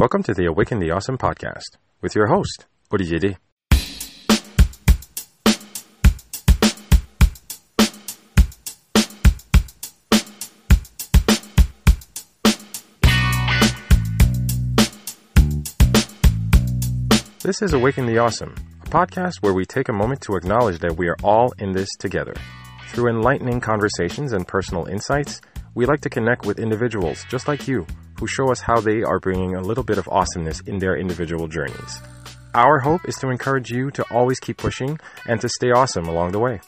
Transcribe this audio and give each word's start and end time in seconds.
Welcome 0.00 0.22
to 0.22 0.32
the 0.32 0.46
Awaken 0.46 0.78
the 0.78 0.92
Awesome 0.92 1.18
podcast 1.18 1.76
with 2.00 2.14
your 2.14 2.26
host, 2.28 2.64
Olivier 2.90 3.18
D. 3.18 3.36
This 17.42 17.60
is 17.60 17.74
Awaken 17.74 18.06
the 18.06 18.16
Awesome, 18.16 18.54
a 18.82 18.88
podcast 18.88 19.42
where 19.42 19.52
we 19.52 19.66
take 19.66 19.90
a 19.90 19.92
moment 19.92 20.22
to 20.22 20.36
acknowledge 20.36 20.78
that 20.78 20.96
we 20.96 21.08
are 21.08 21.16
all 21.22 21.52
in 21.58 21.72
this 21.72 21.90
together. 21.98 22.32
Through 22.88 23.10
enlightening 23.10 23.60
conversations 23.60 24.32
and 24.32 24.48
personal 24.48 24.86
insights, 24.86 25.42
we 25.74 25.84
like 25.84 26.00
to 26.00 26.08
connect 26.08 26.46
with 26.46 26.58
individuals 26.58 27.26
just 27.28 27.46
like 27.46 27.68
you 27.68 27.86
who 28.20 28.26
show 28.26 28.52
us 28.52 28.60
how 28.60 28.80
they 28.80 29.02
are 29.02 29.18
bringing 29.18 29.56
a 29.56 29.62
little 29.62 29.82
bit 29.82 29.98
of 29.98 30.08
awesomeness 30.08 30.60
in 30.60 30.78
their 30.78 30.96
individual 30.96 31.48
journeys. 31.48 32.00
Our 32.54 32.78
hope 32.78 33.08
is 33.08 33.16
to 33.16 33.30
encourage 33.30 33.70
you 33.70 33.90
to 33.92 34.04
always 34.12 34.38
keep 34.38 34.58
pushing 34.58 35.00
and 35.26 35.40
to 35.40 35.48
stay 35.48 35.70
awesome 35.70 36.06
along 36.06 36.32
the 36.32 36.38
way. 36.38 36.60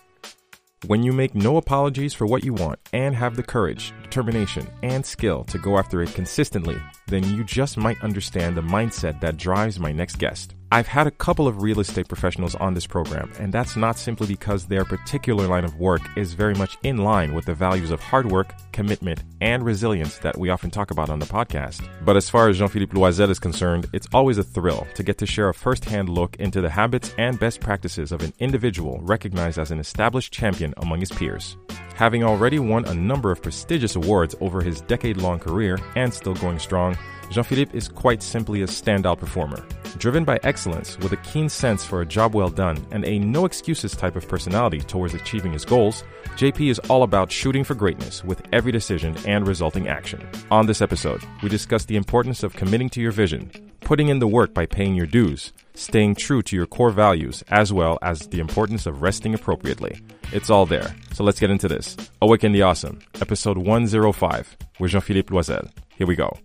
When 0.86 1.02
you 1.02 1.12
make 1.12 1.34
no 1.34 1.58
apologies 1.58 2.14
for 2.14 2.26
what 2.26 2.42
you 2.42 2.54
want 2.54 2.80
and 2.92 3.14
have 3.14 3.36
the 3.36 3.42
courage, 3.42 3.92
determination, 4.02 4.66
and 4.82 5.04
skill 5.04 5.44
to 5.44 5.58
go 5.58 5.78
after 5.78 6.02
it 6.02 6.14
consistently, 6.14 6.76
then 7.06 7.22
you 7.36 7.44
just 7.44 7.76
might 7.76 8.02
understand 8.02 8.56
the 8.56 8.62
mindset 8.62 9.20
that 9.20 9.36
drives 9.36 9.78
my 9.78 9.92
next 9.92 10.16
guest. 10.18 10.54
I've 10.72 10.86
had 10.86 11.06
a 11.06 11.10
couple 11.10 11.46
of 11.46 11.60
real 11.60 11.80
estate 11.80 12.08
professionals 12.08 12.54
on 12.54 12.72
this 12.72 12.86
program, 12.86 13.30
and 13.38 13.52
that's 13.52 13.76
not 13.76 13.98
simply 13.98 14.26
because 14.26 14.64
their 14.64 14.86
particular 14.86 15.46
line 15.46 15.66
of 15.66 15.78
work 15.78 16.00
is 16.16 16.32
very 16.32 16.54
much 16.54 16.78
in 16.82 16.96
line 16.96 17.34
with 17.34 17.44
the 17.44 17.52
values 17.52 17.90
of 17.90 18.00
hard 18.00 18.24
work, 18.32 18.54
commitment, 18.72 19.22
and 19.42 19.66
resilience 19.66 20.16
that 20.20 20.38
we 20.38 20.48
often 20.48 20.70
talk 20.70 20.90
about 20.90 21.10
on 21.10 21.18
the 21.18 21.26
podcast. 21.26 21.86
But 22.06 22.16
as 22.16 22.30
far 22.30 22.48
as 22.48 22.56
Jean 22.56 22.68
Philippe 22.68 22.96
Loisel 22.96 23.28
is 23.28 23.38
concerned, 23.38 23.90
it's 23.92 24.08
always 24.14 24.38
a 24.38 24.42
thrill 24.42 24.86
to 24.94 25.02
get 25.02 25.18
to 25.18 25.26
share 25.26 25.50
a 25.50 25.54
first 25.54 25.84
hand 25.84 26.08
look 26.08 26.36
into 26.36 26.62
the 26.62 26.70
habits 26.70 27.14
and 27.18 27.38
best 27.38 27.60
practices 27.60 28.10
of 28.10 28.22
an 28.22 28.32
individual 28.38 28.98
recognized 29.02 29.58
as 29.58 29.72
an 29.72 29.78
established 29.78 30.32
champion 30.32 30.72
among 30.78 31.00
his 31.00 31.12
peers. 31.12 31.58
Having 31.96 32.24
already 32.24 32.58
won 32.58 32.86
a 32.86 32.94
number 32.94 33.30
of 33.30 33.42
prestigious 33.42 33.94
awards 33.94 34.34
over 34.40 34.62
his 34.62 34.80
decade 34.80 35.18
long 35.18 35.38
career 35.38 35.78
and 35.96 36.14
still 36.14 36.34
going 36.34 36.58
strong, 36.58 36.96
Jean 37.30 37.44
Philippe 37.44 37.76
is 37.76 37.88
quite 37.88 38.22
simply 38.22 38.62
a 38.62 38.66
standout 38.66 39.18
performer. 39.18 39.64
Driven 39.98 40.24
by 40.24 40.38
excellence, 40.42 40.98
with 40.98 41.12
a 41.12 41.16
keen 41.18 41.48
sense 41.48 41.84
for 41.84 42.00
a 42.00 42.06
job 42.06 42.34
well 42.34 42.48
done, 42.48 42.84
and 42.90 43.04
a 43.04 43.18
no 43.18 43.44
excuses 43.44 43.94
type 43.94 44.16
of 44.16 44.28
personality 44.28 44.80
towards 44.80 45.14
achieving 45.14 45.52
his 45.52 45.64
goals, 45.64 46.04
JP 46.36 46.70
is 46.70 46.78
all 46.90 47.02
about 47.02 47.30
shooting 47.30 47.62
for 47.62 47.74
greatness 47.74 48.24
with 48.24 48.42
every 48.52 48.72
decision 48.72 49.16
and 49.26 49.46
resulting 49.46 49.88
action. 49.88 50.26
On 50.50 50.66
this 50.66 50.80
episode, 50.82 51.22
we 51.42 51.48
discuss 51.48 51.84
the 51.84 51.96
importance 51.96 52.42
of 52.42 52.54
committing 52.54 52.88
to 52.90 53.00
your 53.00 53.12
vision, 53.12 53.50
putting 53.80 54.08
in 54.08 54.18
the 54.18 54.26
work 54.26 54.54
by 54.54 54.66
paying 54.66 54.94
your 54.94 55.06
dues, 55.06 55.52
staying 55.74 56.14
true 56.14 56.42
to 56.42 56.56
your 56.56 56.66
core 56.66 56.90
values, 56.90 57.44
as 57.48 57.72
well 57.72 57.98
as 58.02 58.26
the 58.28 58.40
importance 58.40 58.86
of 58.86 59.02
resting 59.02 59.34
appropriately. 59.34 60.00
It's 60.32 60.50
all 60.50 60.66
there. 60.66 60.94
So 61.12 61.22
let's 61.22 61.40
get 61.40 61.50
into 61.50 61.68
this. 61.68 61.96
Awaken 62.22 62.52
the 62.52 62.62
Awesome, 62.62 63.00
episode 63.20 63.58
105, 63.58 64.56
with 64.80 64.90
Jean 64.90 65.00
Philippe 65.02 65.34
Loisel. 65.34 65.70
Here 65.96 66.06
we 66.06 66.16
go. 66.16 66.38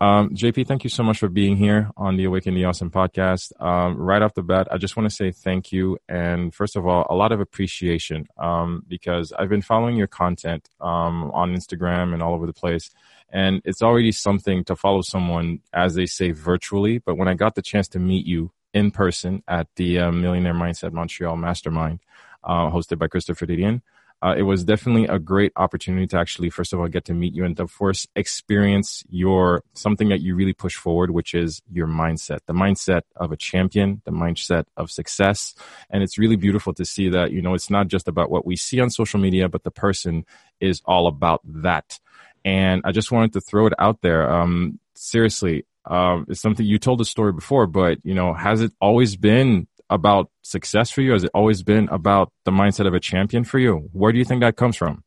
Um, 0.00 0.30
JP, 0.30 0.66
thank 0.66 0.82
you 0.82 0.90
so 0.90 1.04
much 1.04 1.18
for 1.18 1.28
being 1.28 1.56
here 1.56 1.90
on 1.96 2.16
the 2.16 2.24
Awaken 2.24 2.54
the 2.54 2.64
Awesome 2.64 2.90
podcast. 2.90 3.52
Um, 3.62 3.96
right 3.96 4.22
off 4.22 4.34
the 4.34 4.42
bat, 4.42 4.66
I 4.70 4.76
just 4.76 4.96
want 4.96 5.08
to 5.08 5.14
say 5.14 5.30
thank 5.30 5.70
you. 5.70 5.98
And 6.08 6.52
first 6.52 6.74
of 6.74 6.84
all, 6.86 7.06
a 7.08 7.14
lot 7.14 7.30
of 7.30 7.40
appreciation 7.40 8.26
um, 8.36 8.82
because 8.88 9.32
I've 9.32 9.48
been 9.48 9.62
following 9.62 9.96
your 9.96 10.08
content 10.08 10.68
um, 10.80 11.30
on 11.30 11.54
Instagram 11.54 12.12
and 12.12 12.22
all 12.22 12.34
over 12.34 12.46
the 12.46 12.52
place. 12.52 12.90
And 13.30 13.62
it's 13.64 13.82
already 13.82 14.10
something 14.10 14.64
to 14.64 14.76
follow 14.76 15.02
someone, 15.02 15.60
as 15.72 15.94
they 15.94 16.06
say, 16.06 16.32
virtually. 16.32 16.98
But 16.98 17.16
when 17.16 17.28
I 17.28 17.34
got 17.34 17.54
the 17.54 17.62
chance 17.62 17.86
to 17.88 18.00
meet 18.00 18.26
you 18.26 18.50
in 18.72 18.90
person 18.90 19.44
at 19.46 19.68
the 19.76 20.00
uh, 20.00 20.12
Millionaire 20.12 20.54
Mindset 20.54 20.92
Montreal 20.92 21.36
Mastermind, 21.36 22.00
uh, 22.42 22.68
hosted 22.70 22.98
by 22.98 23.06
Christopher 23.06 23.46
Didion, 23.46 23.80
uh, 24.24 24.34
it 24.34 24.42
was 24.42 24.64
definitely 24.64 25.04
a 25.04 25.18
great 25.18 25.52
opportunity 25.56 26.06
to 26.06 26.18
actually, 26.18 26.48
first 26.48 26.72
of 26.72 26.80
all, 26.80 26.88
get 26.88 27.04
to 27.04 27.12
meet 27.12 27.34
you 27.34 27.44
and 27.44 27.60
of 27.60 27.76
course 27.76 28.06
experience 28.16 29.04
your 29.10 29.62
something 29.74 30.08
that 30.08 30.22
you 30.22 30.34
really 30.34 30.54
push 30.54 30.76
forward, 30.76 31.10
which 31.10 31.34
is 31.34 31.60
your 31.70 31.86
mindset, 31.86 32.38
the 32.46 32.54
mindset 32.54 33.02
of 33.16 33.32
a 33.32 33.36
champion, 33.36 34.00
the 34.06 34.10
mindset 34.10 34.64
of 34.78 34.90
success. 34.90 35.54
And 35.90 36.02
it's 36.02 36.16
really 36.16 36.36
beautiful 36.36 36.72
to 36.72 36.86
see 36.86 37.10
that, 37.10 37.32
you 37.32 37.42
know, 37.42 37.52
it's 37.52 37.68
not 37.68 37.88
just 37.88 38.08
about 38.08 38.30
what 38.30 38.46
we 38.46 38.56
see 38.56 38.80
on 38.80 38.88
social 38.88 39.20
media, 39.20 39.46
but 39.50 39.62
the 39.62 39.70
person 39.70 40.24
is 40.58 40.80
all 40.86 41.06
about 41.06 41.42
that. 41.44 41.98
And 42.46 42.80
I 42.86 42.92
just 42.92 43.12
wanted 43.12 43.34
to 43.34 43.42
throw 43.42 43.66
it 43.66 43.74
out 43.78 44.00
there. 44.00 44.30
Um, 44.30 44.80
seriously, 44.94 45.66
um, 45.84 46.24
it's 46.30 46.40
something 46.40 46.64
you 46.64 46.78
told 46.78 46.98
the 46.98 47.04
story 47.04 47.34
before, 47.34 47.66
but 47.66 47.98
you 48.04 48.14
know, 48.14 48.32
has 48.32 48.62
it 48.62 48.72
always 48.80 49.16
been 49.16 49.66
about 49.94 50.30
success 50.42 50.90
for 50.90 51.00
you? 51.00 51.12
Has 51.12 51.24
it 51.24 51.30
always 51.34 51.62
been 51.62 51.88
about 51.88 52.32
the 52.44 52.50
mindset 52.50 52.86
of 52.86 52.94
a 52.94 53.00
champion 53.00 53.44
for 53.44 53.58
you? 53.58 53.88
Where 53.92 54.12
do 54.12 54.18
you 54.18 54.24
think 54.24 54.40
that 54.42 54.56
comes 54.56 54.76
from? 54.76 55.04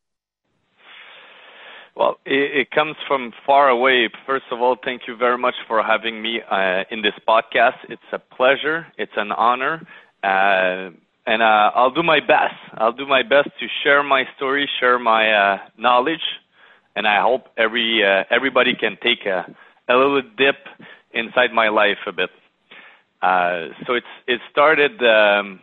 Well, 1.94 2.18
it, 2.24 2.60
it 2.60 2.70
comes 2.70 2.96
from 3.08 3.32
far 3.44 3.68
away. 3.68 4.08
First 4.26 4.44
of 4.52 4.60
all, 4.60 4.76
thank 4.84 5.02
you 5.08 5.16
very 5.16 5.36
much 5.36 5.54
for 5.66 5.82
having 5.82 6.22
me 6.22 6.40
uh, 6.50 6.84
in 6.90 7.02
this 7.02 7.14
podcast. 7.26 7.78
It's 7.88 8.10
a 8.12 8.18
pleasure. 8.18 8.86
It's 8.96 9.16
an 9.16 9.32
honor. 9.32 9.86
Uh, 10.22 10.90
and 11.26 11.42
uh, 11.42 11.70
I'll 11.74 11.90
do 11.90 12.02
my 12.02 12.20
best. 12.20 12.54
I'll 12.74 12.92
do 12.92 13.06
my 13.06 13.22
best 13.22 13.50
to 13.60 13.66
share 13.82 14.02
my 14.02 14.24
story, 14.36 14.68
share 14.80 14.98
my 14.98 15.30
uh, 15.32 15.58
knowledge, 15.76 16.26
and 16.96 17.06
I 17.06 17.20
hope 17.20 17.48
every 17.58 18.02
uh, 18.02 18.24
everybody 18.30 18.74
can 18.74 18.96
take 19.02 19.26
a, 19.26 19.44
a 19.88 19.94
little 19.94 20.22
dip 20.22 20.56
inside 21.12 21.52
my 21.52 21.68
life 21.68 21.98
a 22.06 22.12
bit. 22.12 22.30
Uh, 23.20 23.68
so 23.86 23.94
it's 23.94 24.06
it 24.26 24.40
started 24.50 25.02
um, 25.02 25.60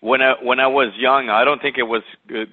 when 0.00 0.20
I 0.20 0.34
when 0.42 0.60
I 0.60 0.66
was 0.66 0.92
young. 0.98 1.30
I 1.30 1.44
don't 1.44 1.62
think 1.62 1.78
it 1.78 1.84
was 1.84 2.02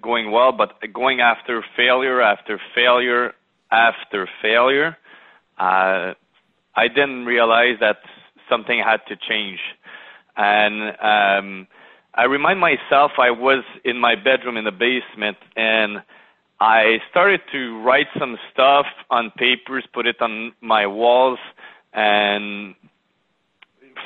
going 0.02 0.32
well, 0.32 0.52
but 0.52 0.76
going 0.94 1.20
after 1.20 1.64
failure 1.76 2.22
after 2.22 2.60
failure 2.74 3.34
after 3.72 4.30
failure, 4.42 4.98
uh, 5.60 6.14
I 6.76 6.88
didn't 6.88 7.26
realize 7.26 7.78
that 7.82 7.98
something 8.50 8.80
had 8.80 9.02
to 9.10 9.16
change, 9.18 9.60
and 10.38 10.92
um, 11.02 11.68
I 12.14 12.24
remind 12.24 12.60
myself 12.60 13.12
I 13.18 13.32
was 13.32 13.64
in 13.84 14.00
my 14.00 14.16
bedroom 14.16 14.58
in 14.58 14.66
the 14.66 14.72
basement 14.72 15.38
and. 15.56 16.04
I 16.64 17.00
started 17.10 17.42
to 17.54 17.82
write 17.82 18.06
some 18.20 18.38
stuff 18.54 18.86
on 19.10 19.32
papers, 19.36 19.84
put 19.92 20.06
it 20.06 20.22
on 20.22 20.54
my 20.62 20.86
walls, 20.86 21.40
and 21.92 22.76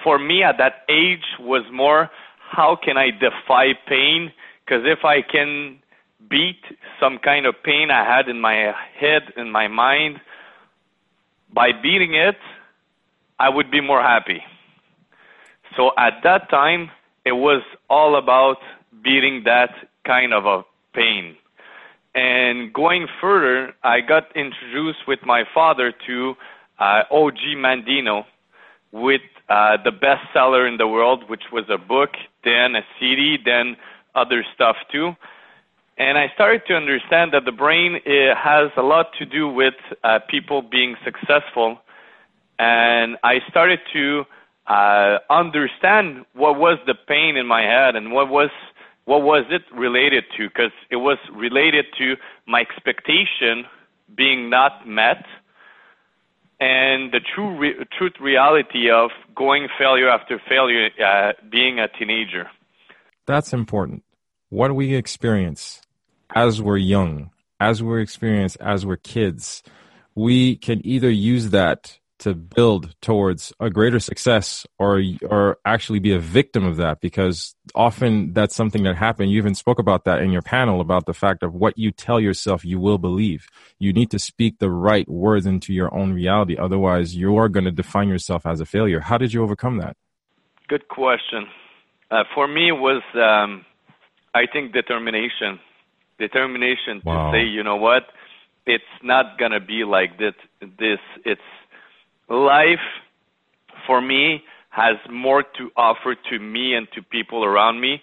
for 0.04 0.20
me 0.20 0.44
at 0.44 0.58
that 0.58 0.84
age 0.90 1.26
was 1.40 1.64
more 1.72 2.10
how 2.52 2.78
can 2.82 2.98
I 2.98 3.10
defy 3.12 3.74
pain? 3.88 4.32
Because 4.64 4.84
if 4.86 5.04
I 5.04 5.22
can 5.22 5.80
beat 6.30 6.62
some 7.00 7.18
kind 7.18 7.46
of 7.46 7.56
pain 7.64 7.92
I 7.92 8.04
had 8.06 8.30
in 8.30 8.40
my 8.40 8.74
head, 9.00 9.24
in 9.36 9.52
my 9.52 9.68
mind, 9.68 10.22
by 11.54 11.72
beating 11.72 12.14
it, 12.16 12.38
I 13.40 13.50
would 13.50 13.70
be 13.70 13.82
more 13.82 14.02
happy. 14.02 14.42
So 15.76 15.92
at 15.98 16.22
that 16.24 16.50
time, 16.50 16.90
it 17.26 17.34
was 17.34 17.62
all 17.90 18.16
about 18.18 18.58
beating 19.04 19.44
that 19.46 19.72
kind 20.06 20.34
of 20.34 20.46
a 20.46 20.64
pain. 20.94 21.36
And 22.14 22.74
going 22.74 23.08
further, 23.20 23.74
I 23.84 24.00
got 24.00 24.36
introduced 24.36 25.00
with 25.08 25.20
my 25.26 25.44
father 25.54 25.94
to 26.08 26.36
uh, 26.80 27.04
Og 27.12 27.34
Mandino 27.58 28.24
with 28.96 29.22
uh, 29.50 29.76
the 29.84 29.92
bestseller 29.92 30.66
in 30.68 30.78
the 30.78 30.88
world, 30.88 31.30
which 31.30 31.44
was 31.52 31.66
a 31.70 31.78
book, 31.78 32.12
then 32.46 32.76
a 32.76 32.82
CD, 32.98 33.38
then 33.44 33.76
other 34.16 34.46
stuff 34.56 34.78
too. 34.90 35.12
And 35.98 36.18
I 36.18 36.32
started 36.34 36.62
to 36.68 36.76
understand 36.76 37.34
that 37.34 37.44
the 37.44 37.52
brain 37.52 38.00
has 38.06 38.72
a 38.78 38.82
lot 38.82 39.08
to 39.20 39.26
do 39.26 39.50
with 39.50 39.74
uh, 40.04 40.20
people 40.30 40.62
being 40.62 40.96
successful. 41.04 41.78
And 42.58 43.18
I 43.24 43.40
started 43.50 43.80
to 43.92 44.24
uh, 44.68 45.18
understand 45.30 46.26
what 46.34 46.58
was 46.58 46.80
the 46.88 46.96
pain 46.96 47.36
in 47.36 47.46
my 47.46 47.64
head 47.64 47.96
and 47.96 48.14
what 48.14 48.30
was 48.30 48.50
what 49.04 49.22
was 49.22 49.46
it 49.52 49.62
related 49.72 50.24
to 50.36 50.48
because 50.50 50.72
it 50.90 50.96
was 50.96 51.20
related 51.32 51.86
to 51.96 52.16
my 52.48 52.62
expectation 52.62 53.66
being 54.16 54.50
not 54.50 54.88
met 54.88 55.24
and 56.60 57.12
the 57.12 57.20
true 57.20 57.58
re- 57.58 57.86
truth 57.98 58.14
reality 58.20 58.90
of 58.90 59.12
going 59.36 59.68
failure 59.78 60.10
after 60.10 60.42
failure 60.48 60.90
uh, 61.04 61.34
being 61.50 61.80
a 61.80 61.88
teenager. 61.88 62.50
That's 63.26 63.54
important. 63.54 64.04
What 64.50 64.76
we 64.76 64.96
experience 64.96 65.82
as 66.34 66.62
we're 66.62 66.78
young 66.78 67.32
as 67.60 67.82
we're 67.82 68.00
experienced 68.00 68.58
as 68.60 68.86
we're 68.86 68.98
kids 68.98 69.64
we 70.16 70.56
can 70.56 70.86
either 70.86 71.10
use 71.10 71.50
that 71.50 72.00
to 72.26 72.34
build 72.34 72.96
towards 73.02 73.54
a 73.60 73.70
greater 73.70 74.00
success 74.00 74.66
or 74.80 75.00
or 75.30 75.60
actually 75.64 76.00
be 76.00 76.12
a 76.12 76.18
victim 76.18 76.66
of 76.66 76.78
that 76.78 77.00
because 77.00 77.54
often 77.76 78.34
that's 78.34 78.56
something 78.56 78.82
that 78.82 78.96
happened. 78.96 79.30
You 79.30 79.38
even 79.38 79.54
spoke 79.54 79.78
about 79.78 80.06
that 80.06 80.22
in 80.22 80.32
your 80.32 80.42
panel 80.42 80.82
about 80.82 81.06
the 81.06 81.14
fact 81.14 81.44
of 81.44 81.54
what 81.54 81.78
you 81.78 81.92
tell 81.92 82.20
yourself 82.20 82.66
you 82.66 82.80
will 82.80 82.98
believe. 82.98 83.48
You 83.78 83.94
need 83.94 84.10
to 84.10 84.18
speak 84.18 84.58
the 84.58 84.72
right 84.72 85.08
words 85.08 85.46
into 85.46 85.72
your 85.72 85.94
own 85.94 86.14
reality. 86.14 86.58
Otherwise 86.58 87.16
you 87.16 87.38
are 87.38 87.48
going 87.48 87.66
to 87.66 87.72
define 87.72 88.10
yourself 88.10 88.48
as 88.48 88.60
a 88.60 88.66
failure. 88.66 89.02
How 89.02 89.20
did 89.20 89.32
you 89.32 89.44
overcome 89.44 89.78
that? 89.78 89.96
Good 90.68 90.88
question. 90.88 91.46
Uh, 92.10 92.24
for 92.34 92.48
me 92.48 92.72
was 92.72 93.04
um, 93.14 93.66
i 94.34 94.48
think 94.52 94.74
determination. 94.74 95.60
Determination 96.18 97.04
wow. 97.06 97.30
to 97.30 97.38
say 97.38 97.44
you 97.44 97.62
know 97.62 97.76
what? 97.76 98.04
It's 98.66 98.94
not 99.04 99.38
going 99.38 99.52
to 99.52 99.60
be 99.60 99.84
like 99.84 100.18
this 100.18 100.34
this 100.80 101.04
it's 101.24 101.50
life 102.30 102.80
for 103.88 104.02
me 104.02 104.44
has 104.70 104.98
more 105.10 105.44
to 105.44 105.72
offer 105.78 106.16
to 106.30 106.40
me 106.40 106.74
and 106.74 106.88
to 106.94 107.02
people 107.02 107.46
around 107.46 107.80
me 107.80 108.02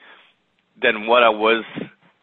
than 0.81 1.07
what 1.07 1.23
I 1.23 1.29
was 1.29 1.65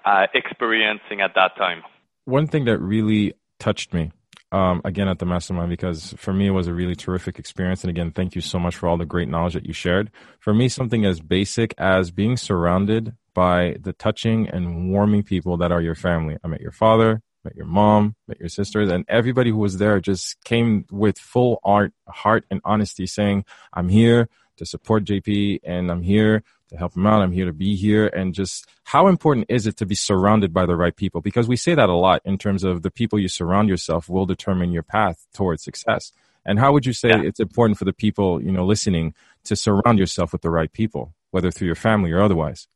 uh, 0.06 0.26
experiencing 0.34 1.22
at 1.22 1.36
that 1.36 1.56
time. 1.58 1.84
One 2.26 2.48
thing 2.48 2.66
that 2.66 2.80
really 2.80 3.34
touched 3.60 3.94
me, 3.94 4.12
um, 4.52 4.82
again 4.84 5.08
at 5.08 5.20
the 5.20 5.26
mastermind, 5.26 5.70
because 5.70 6.14
for 6.18 6.34
me 6.34 6.48
it 6.48 6.52
was 6.52 6.68
a 6.68 6.74
really 6.74 6.96
terrific 6.96 7.38
experience. 7.38 7.84
And 7.84 7.92
again, 7.92 8.12
thank 8.12 8.34
you 8.34 8.42
so 8.42 8.58
much 8.58 8.76
for 8.76 8.88
all 8.88 8.98
the 8.98 9.06
great 9.06 9.30
knowledge 9.30 9.54
that 9.54 9.66
you 9.66 9.74
shared. 9.74 10.10
For 10.40 10.54
me, 10.54 10.70
something 10.70 11.06
as 11.06 11.20
basic 11.20 11.76
as 11.78 12.10
being 12.10 12.38
surrounded 12.38 13.16
by 13.36 13.76
the 13.80 13.94
touching 13.94 14.50
and 14.50 14.92
warming 14.92 15.24
people 15.24 15.58
that 15.58 15.72
are 15.72 15.82
your 15.82 15.96
family. 15.96 16.38
I 16.44 16.48
met 16.48 16.62
your 16.62 16.72
father, 16.72 17.22
met 17.44 17.56
your 17.56 17.66
mom, 17.66 18.16
met 18.28 18.40
your 18.40 18.50
sisters, 18.50 18.90
and 18.90 19.06
everybody 19.08 19.50
who 19.50 19.58
was 19.58 19.78
there 19.78 20.00
just 20.00 20.42
came 20.44 20.86
with 20.92 21.18
full 21.18 21.60
art, 21.64 21.94
heart 22.08 22.46
and 22.52 22.62
honesty 22.66 23.06
saying, 23.06 23.46
I'm 23.74 23.90
here 23.90 24.30
to 24.58 24.66
support 24.66 25.06
JP 25.06 25.62
and 25.64 25.90
I'm 25.92 26.02
here 26.02 26.44
to 26.70 26.78
help 26.78 26.96
him 26.96 27.08
out. 27.08 27.22
I'm 27.22 27.32
here 27.32 27.46
to 27.46 27.54
be 27.54 27.76
here. 27.76 28.08
And 28.08 28.34
just 28.34 28.68
how 28.84 29.08
important 29.08 29.48
is 29.50 29.66
it 29.66 29.78
to 29.78 29.86
be 29.86 29.96
surrounded 29.96 30.54
by 30.54 30.66
the 30.66 30.76
right 30.76 30.96
people? 30.96 31.22
Because 31.22 31.48
we 31.48 31.56
say 31.56 31.74
that 31.76 31.90
a 31.90 31.94
lot 31.94 32.22
in 32.26 32.38
terms 32.38 32.64
of 32.64 32.84
the 32.84 32.92
people 32.92 33.20
you 33.20 33.28
surround 33.28 33.70
yourself 33.70 34.10
will 34.10 34.26
determine 34.26 34.72
your 34.72 34.84
path 34.84 35.26
towards 35.34 35.64
success. 35.64 36.12
And 36.46 36.60
how 36.60 36.72
would 36.74 36.86
you 36.86 36.94
say 36.94 37.10
yeah. 37.10 37.22
it's 37.22 37.40
important 37.40 37.78
for 37.78 37.86
the 37.86 37.94
people, 37.94 38.42
you 38.42 38.52
know, 38.52 38.66
listening 38.66 39.14
to 39.46 39.56
surround 39.56 40.00
yourself 40.00 40.32
with 40.32 40.42
the 40.42 40.50
right 40.50 40.72
people, 40.72 41.14
whether 41.32 41.52
through 41.52 41.68
your 41.68 41.76
family 41.76 42.12
or 42.12 42.22
otherwise? 42.22 42.68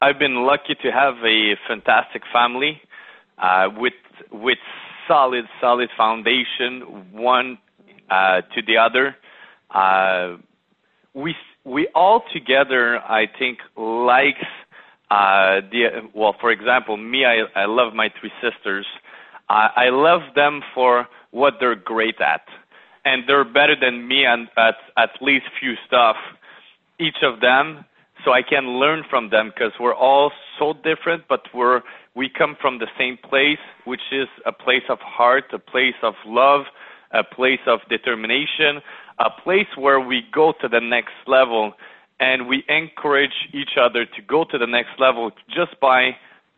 I've 0.00 0.18
been 0.18 0.44
lucky 0.44 0.74
to 0.82 0.90
have 0.90 1.14
a 1.24 1.54
fantastic 1.66 2.22
family 2.32 2.80
uh, 3.38 3.68
with 3.76 3.94
with 4.32 4.58
solid 5.08 5.44
solid 5.60 5.88
foundation 5.96 7.12
one 7.12 7.58
uh, 8.10 8.42
to 8.54 8.62
the 8.66 8.76
other. 8.76 9.16
Uh, 9.70 10.36
we 11.14 11.34
we 11.64 11.88
all 11.94 12.22
together 12.32 12.98
I 12.98 13.26
think 13.38 13.58
likes 13.76 14.46
uh, 15.10 15.60
the 15.70 16.08
well 16.14 16.34
for 16.40 16.50
example 16.50 16.96
me 16.96 17.24
I 17.24 17.44
I 17.54 17.66
love 17.66 17.94
my 17.94 18.10
three 18.20 18.32
sisters. 18.42 18.86
I 19.46 19.90
love 19.90 20.22
them 20.34 20.62
for 20.74 21.06
what 21.30 21.54
they're 21.60 21.76
great 21.76 22.18
at, 22.18 22.40
and 23.04 23.24
they're 23.28 23.44
better 23.44 23.76
than 23.78 24.08
me 24.08 24.24
and 24.24 24.48
at 24.56 24.76
at 24.96 25.10
least 25.20 25.44
few 25.60 25.74
stuff. 25.86 26.16
Each 26.98 27.18
of 27.22 27.40
them 27.40 27.84
so 28.24 28.32
I 28.32 28.42
can 28.42 28.78
learn 28.80 29.04
from 29.08 29.30
them 29.30 29.52
because 29.54 29.72
we're 29.78 29.94
all 29.94 30.32
so 30.58 30.72
different, 30.72 31.24
but 31.28 31.42
we're 31.52 31.82
we 32.14 32.28
come 32.28 32.56
from 32.60 32.78
the 32.78 32.86
same 32.98 33.18
place, 33.28 33.58
which 33.84 34.12
is 34.12 34.28
a 34.46 34.52
place 34.52 34.84
of 34.88 34.98
heart, 35.00 35.44
a 35.52 35.58
place 35.58 35.98
of 36.02 36.14
love, 36.24 36.66
a 37.10 37.24
place 37.24 37.60
of 37.66 37.80
determination, 37.88 38.80
a 39.18 39.30
place 39.42 39.66
where 39.76 40.00
we 40.00 40.22
go 40.32 40.52
to 40.60 40.68
the 40.68 40.80
next 40.80 41.14
level 41.26 41.72
and 42.20 42.46
we 42.46 42.64
encourage 42.68 43.48
each 43.52 43.76
other 43.80 44.04
to 44.04 44.22
go 44.22 44.44
to 44.44 44.58
the 44.58 44.66
next 44.66 45.00
level 45.00 45.32
just 45.48 45.78
by 45.80 46.10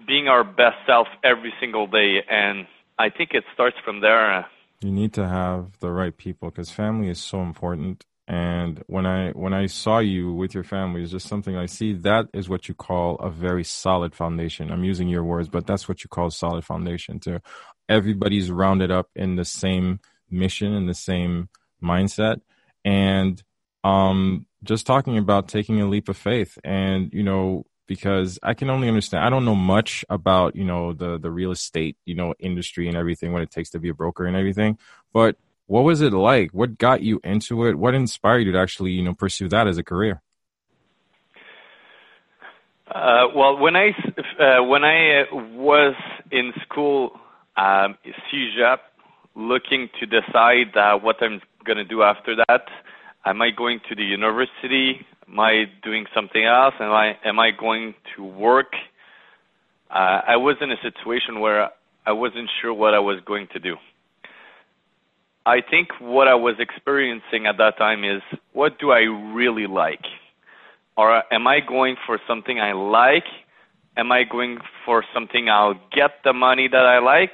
being 0.06 0.28
our 0.28 0.44
best 0.44 0.76
self 0.86 1.08
every 1.24 1.52
single 1.58 1.86
day. 1.86 2.22
And 2.28 2.66
I 2.98 3.08
think 3.08 3.30
it 3.32 3.44
starts 3.54 3.76
from 3.84 4.00
there. 4.00 4.46
You 4.82 4.92
need 4.92 5.14
to 5.14 5.26
have 5.26 5.78
the 5.80 5.90
right 5.90 6.16
people 6.16 6.50
because 6.50 6.70
family 6.70 7.08
is 7.08 7.18
so 7.18 7.40
important 7.40 8.04
and 8.28 8.82
when 8.88 9.06
I 9.06 9.30
when 9.30 9.54
I 9.54 9.66
saw 9.66 9.98
you 9.98 10.32
with 10.32 10.52
your 10.52 10.64
family, 10.64 11.02
it's 11.02 11.12
just 11.12 11.28
something 11.28 11.56
I 11.56 11.66
see. 11.66 11.92
That 11.92 12.26
is 12.34 12.48
what 12.48 12.68
you 12.68 12.74
call 12.74 13.16
a 13.16 13.30
very 13.30 13.62
solid 13.62 14.14
foundation. 14.16 14.72
I'm 14.72 14.82
using 14.82 15.08
your 15.08 15.22
words, 15.22 15.48
but 15.48 15.66
that's 15.66 15.88
what 15.88 16.02
you 16.02 16.08
call 16.08 16.30
solid 16.30 16.64
foundation. 16.64 17.20
To 17.20 17.40
everybody's 17.88 18.50
rounded 18.50 18.90
up 18.90 19.10
in 19.14 19.36
the 19.36 19.44
same 19.44 20.00
mission 20.28 20.72
and 20.72 20.88
the 20.88 20.94
same 20.94 21.50
mindset, 21.80 22.40
and 22.84 23.40
um, 23.84 24.46
just 24.64 24.86
talking 24.86 25.18
about 25.18 25.46
taking 25.46 25.80
a 25.80 25.88
leap 25.88 26.08
of 26.08 26.16
faith, 26.16 26.58
and 26.64 27.12
you 27.12 27.22
know, 27.22 27.64
because 27.86 28.40
I 28.42 28.54
can 28.54 28.70
only 28.70 28.88
understand. 28.88 29.24
I 29.24 29.30
don't 29.30 29.44
know 29.44 29.54
much 29.54 30.04
about 30.10 30.56
you 30.56 30.64
know 30.64 30.92
the 30.92 31.16
the 31.16 31.30
real 31.30 31.52
estate 31.52 31.96
you 32.04 32.16
know 32.16 32.34
industry 32.40 32.88
and 32.88 32.96
everything 32.96 33.32
what 33.32 33.42
it 33.42 33.52
takes 33.52 33.70
to 33.70 33.78
be 33.78 33.90
a 33.90 33.94
broker 33.94 34.26
and 34.26 34.36
everything, 34.36 34.78
but 35.12 35.36
what 35.66 35.82
was 35.82 36.00
it 36.00 36.12
like? 36.12 36.52
What 36.52 36.78
got 36.78 37.02
you 37.02 37.20
into 37.24 37.66
it? 37.66 37.76
What 37.76 37.94
inspired 37.94 38.46
you 38.46 38.52
to 38.52 38.58
actually, 38.58 38.92
you 38.92 39.02
know, 39.02 39.14
pursue 39.14 39.48
that 39.48 39.66
as 39.66 39.78
a 39.78 39.82
career? 39.82 40.22
Uh, 42.88 43.26
well, 43.34 43.58
when 43.58 43.74
I 43.74 43.88
uh, 44.38 44.62
when 44.62 44.84
I 44.84 45.24
was 45.32 45.94
in 46.30 46.52
school, 46.62 47.18
um, 47.56 47.98
CEGEP, 48.32 48.78
looking 49.34 49.88
to 49.98 50.06
decide 50.06 50.76
uh, 50.76 50.96
what 50.98 51.16
I'm 51.20 51.40
going 51.64 51.78
to 51.78 51.84
do 51.84 52.02
after 52.02 52.36
that, 52.36 52.66
am 53.24 53.42
I 53.42 53.50
going 53.50 53.80
to 53.88 53.96
the 53.96 54.04
university? 54.04 55.04
Am 55.28 55.40
I 55.40 55.64
doing 55.82 56.06
something 56.14 56.44
else? 56.44 56.74
Am 56.78 56.92
I 56.92 57.16
am 57.24 57.40
I 57.40 57.50
going 57.50 57.94
to 58.14 58.24
work? 58.24 58.72
Uh, 59.90 60.20
I 60.28 60.36
was 60.36 60.56
in 60.60 60.70
a 60.70 60.76
situation 60.80 61.40
where 61.40 61.70
I 62.06 62.12
wasn't 62.12 62.48
sure 62.62 62.72
what 62.72 62.94
I 62.94 63.00
was 63.00 63.18
going 63.26 63.48
to 63.52 63.58
do. 63.58 63.74
I 65.46 65.62
think 65.62 65.88
what 66.00 66.26
I 66.26 66.34
was 66.34 66.56
experiencing 66.58 67.46
at 67.46 67.56
that 67.58 67.78
time 67.78 68.02
is 68.02 68.20
what 68.52 68.80
do 68.80 68.90
I 68.90 69.02
really 69.32 69.68
like? 69.68 70.04
Or 70.96 71.22
am 71.32 71.46
I 71.46 71.60
going 71.60 71.94
for 72.04 72.18
something 72.26 72.58
I 72.58 72.72
like? 72.72 73.24
Am 73.96 74.10
I 74.10 74.24
going 74.24 74.58
for 74.84 75.04
something 75.14 75.48
I'll 75.48 75.80
get 75.94 76.10
the 76.24 76.32
money 76.32 76.68
that 76.68 76.84
I 76.84 76.98
like? 76.98 77.32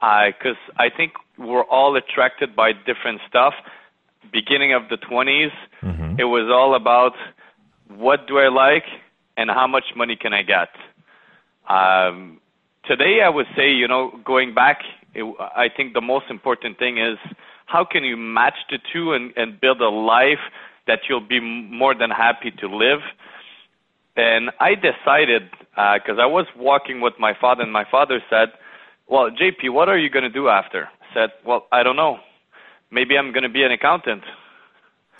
Because 0.00 0.56
I 0.78 0.88
think 0.96 1.14
we're 1.36 1.64
all 1.64 1.96
attracted 1.96 2.54
by 2.54 2.72
different 2.72 3.20
stuff. 3.28 3.54
Beginning 4.32 4.72
of 4.72 4.82
the 4.88 4.96
20s, 4.96 5.50
mm-hmm. 5.82 6.20
it 6.20 6.24
was 6.24 6.48
all 6.48 6.76
about 6.76 7.12
what 7.88 8.28
do 8.28 8.38
I 8.38 8.48
like 8.48 8.84
and 9.36 9.50
how 9.50 9.66
much 9.66 9.84
money 9.96 10.16
can 10.16 10.32
I 10.32 10.42
get. 10.42 10.68
Um, 11.68 12.40
today, 12.84 13.20
I 13.24 13.28
would 13.28 13.46
say, 13.56 13.70
you 13.70 13.88
know, 13.88 14.12
going 14.24 14.54
back 14.54 14.78
it, 15.14 15.24
I 15.40 15.68
think 15.74 15.94
the 15.94 16.00
most 16.00 16.26
important 16.30 16.78
thing 16.78 16.98
is 16.98 17.18
how 17.66 17.84
can 17.84 18.04
you 18.04 18.16
match 18.16 18.56
the 18.70 18.78
two 18.92 19.12
and, 19.12 19.32
and 19.36 19.60
build 19.60 19.80
a 19.80 19.88
life 19.88 20.40
that 20.86 21.00
you'll 21.08 21.20
be 21.20 21.40
more 21.40 21.94
than 21.94 22.10
happy 22.10 22.50
to 22.50 22.66
live. 22.66 23.00
And 24.16 24.50
I 24.60 24.74
decided 24.74 25.50
because 25.70 26.18
uh, 26.18 26.22
I 26.22 26.26
was 26.26 26.46
walking 26.56 27.00
with 27.00 27.14
my 27.18 27.32
father, 27.40 27.62
and 27.62 27.72
my 27.72 27.84
father 27.90 28.20
said, 28.28 28.48
"Well, 29.08 29.30
JP, 29.30 29.72
what 29.72 29.88
are 29.88 29.96
you 29.96 30.10
going 30.10 30.24
to 30.24 30.28
do 30.28 30.48
after?" 30.48 30.84
I 30.84 31.14
said, 31.14 31.30
"Well, 31.46 31.66
I 31.72 31.82
don't 31.82 31.96
know. 31.96 32.18
Maybe 32.90 33.16
I'm 33.16 33.32
going 33.32 33.44
to 33.44 33.48
be 33.48 33.62
an 33.62 33.72
accountant." 33.72 34.22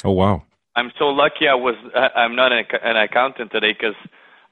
Oh 0.05 0.11
wow! 0.11 0.43
I'm 0.77 0.93
so 0.99 1.07
lucky 1.07 1.49
I 1.49 1.55
was 1.55 1.77
I'm 1.95 2.37
not 2.37 2.53
an, 2.53 2.67
an 2.83 2.97
accountant 2.99 3.51
today 3.51 3.73
because 3.73 3.97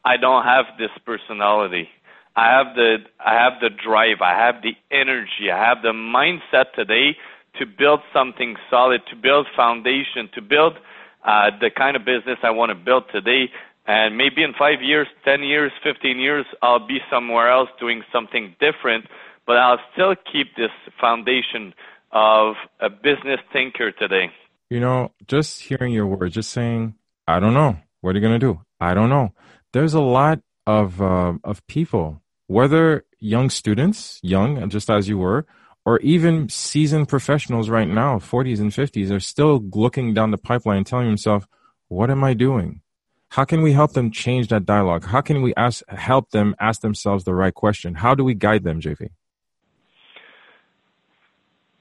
I 0.06 0.16
don't 0.16 0.44
have 0.44 0.64
this 0.78 0.90
personality. 1.04 1.90
I 2.36 2.46
have 2.56 2.74
the 2.74 2.96
I 3.24 3.34
have 3.34 3.60
the 3.60 3.70
drive, 3.70 4.20
I 4.22 4.34
have 4.38 4.62
the 4.62 4.76
energy, 4.90 5.50
I 5.52 5.58
have 5.58 5.82
the 5.82 5.92
mindset 5.92 6.72
today 6.74 7.16
to 7.58 7.66
build 7.66 8.00
something 8.12 8.56
solid, 8.70 9.00
to 9.10 9.16
build 9.16 9.46
foundation, 9.56 10.28
to 10.34 10.40
build 10.40 10.74
uh, 11.24 11.50
the 11.60 11.70
kind 11.76 11.96
of 11.96 12.04
business 12.04 12.38
I 12.42 12.50
want 12.50 12.70
to 12.70 12.76
build 12.76 13.04
today. 13.12 13.50
And 13.86 14.16
maybe 14.16 14.42
in 14.42 14.52
five 14.58 14.80
years, 14.80 15.08
ten 15.24 15.42
years, 15.42 15.72
fifteen 15.82 16.18
years, 16.18 16.46
I'll 16.62 16.86
be 16.86 16.98
somewhere 17.10 17.50
else 17.50 17.68
doing 17.80 18.02
something 18.12 18.54
different, 18.60 19.06
but 19.46 19.56
I'll 19.56 19.80
still 19.92 20.14
keep 20.32 20.54
this 20.56 20.70
foundation 21.00 21.74
of 22.12 22.54
a 22.80 22.88
business 22.88 23.40
thinker 23.52 23.90
today. 23.90 24.30
You 24.68 24.80
know, 24.80 25.10
just 25.26 25.62
hearing 25.62 25.92
your 25.92 26.06
words, 26.06 26.34
just 26.34 26.50
saying, 26.50 26.94
I 27.26 27.40
don't 27.40 27.54
know. 27.54 27.76
What 28.00 28.10
are 28.10 28.18
you 28.18 28.20
going 28.20 28.38
to 28.38 28.46
do? 28.46 28.60
I 28.80 28.94
don't 28.94 29.10
know. 29.10 29.32
There's 29.72 29.94
a 29.94 30.00
lot 30.00 30.40
of 30.66 31.02
uh, 31.02 31.34
of 31.42 31.66
people, 31.66 32.19
whether 32.56 33.04
young 33.18 33.48
students, 33.50 34.18
young 34.22 34.68
just 34.70 34.90
as 34.90 35.08
you 35.08 35.18
were, 35.18 35.46
or 35.84 35.98
even 36.00 36.48
seasoned 36.48 37.08
professionals 37.08 37.68
right 37.68 37.88
now, 37.88 38.18
40s 38.18 38.60
and 38.60 38.72
50s, 38.72 39.10
are 39.10 39.20
still 39.20 39.64
looking 39.72 40.14
down 40.14 40.30
the 40.30 40.38
pipeline 40.38 40.84
telling 40.84 41.06
themselves, 41.06 41.46
"What 41.88 42.10
am 42.10 42.22
I 42.24 42.34
doing? 42.34 42.80
How 43.36 43.44
can 43.44 43.62
we 43.62 43.72
help 43.72 43.92
them 43.92 44.10
change 44.10 44.48
that 44.48 44.66
dialogue? 44.66 45.04
How 45.04 45.20
can 45.20 45.42
we 45.42 45.54
ask 45.56 45.76
help 45.88 46.30
them 46.30 46.54
ask 46.58 46.80
themselves 46.80 47.24
the 47.24 47.34
right 47.34 47.54
question? 47.54 47.94
How 47.94 48.14
do 48.14 48.24
we 48.24 48.34
guide 48.34 48.64
them, 48.64 48.80
JP? 48.80 49.10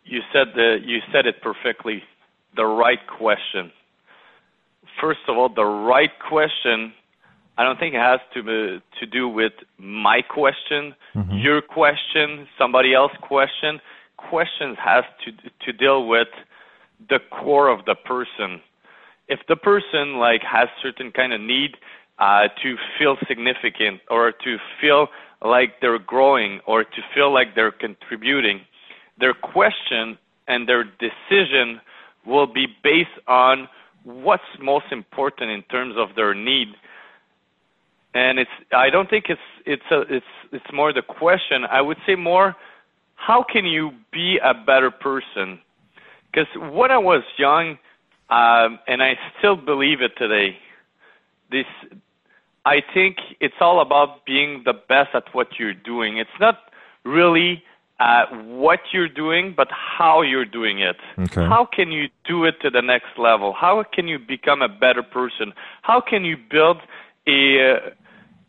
you 0.10 0.22
said 0.34 0.48
the 0.56 0.78
you 0.84 1.00
said 1.12 1.26
it 1.26 1.42
perfectly. 1.42 2.04
The 2.56 2.66
right 2.66 3.06
question. 3.08 3.72
First 5.00 5.22
of 5.28 5.38
all, 5.38 5.50
the 5.50 5.64
right 5.64 6.12
question. 6.28 6.94
I 7.60 7.64
don't 7.64 7.78
think 7.78 7.94
it 7.94 8.00
has 8.00 8.22
to 8.36 8.42
be, 8.42 8.82
to 9.02 9.06
do 9.06 9.28
with 9.28 9.52
my 9.78 10.22
question, 10.22 10.96
mm-hmm. 11.14 11.38
your 11.40 11.62
question, 11.62 12.48
somebody 12.58 12.94
else's 12.94 13.18
question. 13.22 13.82
Questions 14.16 14.78
has 14.82 15.04
to 15.26 15.32
to 15.66 15.74
deal 15.74 16.08
with 16.08 16.30
the 17.10 17.20
core 17.30 17.68
of 17.68 17.84
the 17.84 17.96
person. 17.96 18.62
If 19.28 19.40
the 19.50 19.58
person 19.58 20.20
like 20.20 20.42
has 20.42 20.70
certain 20.82 21.12
kind 21.12 21.34
of 21.34 21.42
need 21.42 21.76
uh, 22.18 22.48
to 22.64 22.78
feel 22.98 23.18
significant 23.28 24.00
or 24.10 24.32
to 24.32 24.58
feel 24.80 25.08
like 25.44 25.82
they're 25.82 26.00
growing 26.00 26.62
or 26.66 26.86
to 26.86 27.02
feel 27.14 27.34
like 27.34 27.56
they're 27.56 27.72
contributing, 27.72 28.62
their 29.20 29.34
question 29.34 30.18
and 30.48 30.68
their 30.68 30.86
decision 30.86 31.82
will 32.26 32.48
be 32.48 32.68
based 32.84 33.20
on 33.28 33.68
what's 34.04 34.52
most 34.62 34.86
important 34.92 35.52
in 35.52 35.62
terms 35.64 35.96
of 35.98 36.16
their 36.16 36.34
need. 36.34 36.70
And 38.14 38.40
it's 38.40 38.50
I 38.72 38.90
don't 38.90 39.10
think 39.10 39.26
it's 39.30 39.42
it's 39.66 39.84
a, 39.92 40.02
it's 40.02 40.26
it's 40.52 40.66
more 40.74 40.92
the 40.92 41.02
question. 41.02 41.66
I 41.70 41.82
would 41.82 41.98
say 42.06 42.16
more 42.16 42.56
how 43.16 43.44
can 43.44 43.66
you 43.66 43.92
be 44.12 44.40
a 44.44 44.54
better 44.54 44.90
person? 44.90 45.60
Because 46.32 46.48
when 46.72 46.90
I 46.90 46.98
was 46.98 47.24
young, 47.38 47.78
um, 48.30 48.80
and 48.88 49.04
I 49.04 49.16
still 49.38 49.56
believe 49.56 50.02
it 50.02 50.12
today, 50.18 50.58
this 51.52 51.66
I 52.66 52.82
think 52.94 53.18
it's 53.40 53.56
all 53.60 53.82
about 53.82 54.26
being 54.26 54.64
the 54.66 54.74
best 54.74 55.10
at 55.14 55.24
what 55.34 55.60
you're 55.60 55.74
doing. 55.74 56.18
It's 56.18 56.40
not 56.40 56.60
really 57.04 57.64
uh, 58.00 58.26
what 58.46 58.80
you're 58.94 59.10
doing, 59.10 59.54
but 59.56 59.68
how 59.72 60.22
you're 60.22 60.46
doing 60.46 60.80
it. 60.80 60.96
Okay. 61.18 61.46
How 61.46 61.68
can 61.72 61.92
you 61.92 62.08
do 62.26 62.46
it 62.46 62.56
to 62.62 62.70
the 62.70 62.82
next 62.82 63.18
level? 63.18 63.54
How 63.54 63.84
can 63.84 64.08
you 64.08 64.20
become 64.20 64.62
a 64.62 64.70
better 64.70 65.04
person? 65.04 65.54
How 65.82 66.00
can 66.00 66.24
you 66.24 66.38
build 66.38 66.78
a 67.30 67.94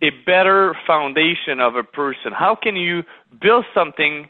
a 0.02 0.10
better 0.24 0.74
foundation 0.86 1.60
of 1.60 1.76
a 1.76 1.82
person? 1.82 2.32
How 2.32 2.56
can 2.60 2.76
you 2.76 3.02
build 3.40 3.64
something 3.74 4.28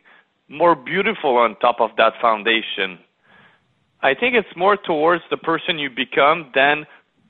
more 0.49 0.75
beautiful 0.75 1.37
on 1.37 1.57
top 1.61 1.81
of 1.81 1.91
that 1.97 2.15
foundation? 2.21 2.99
I 4.03 4.15
think 4.15 4.35
it's 4.35 4.57
more 4.57 4.77
towards 4.77 5.23
the 5.31 5.37
person 5.37 5.79
you 5.79 5.91
become 5.91 6.51
than 6.55 6.87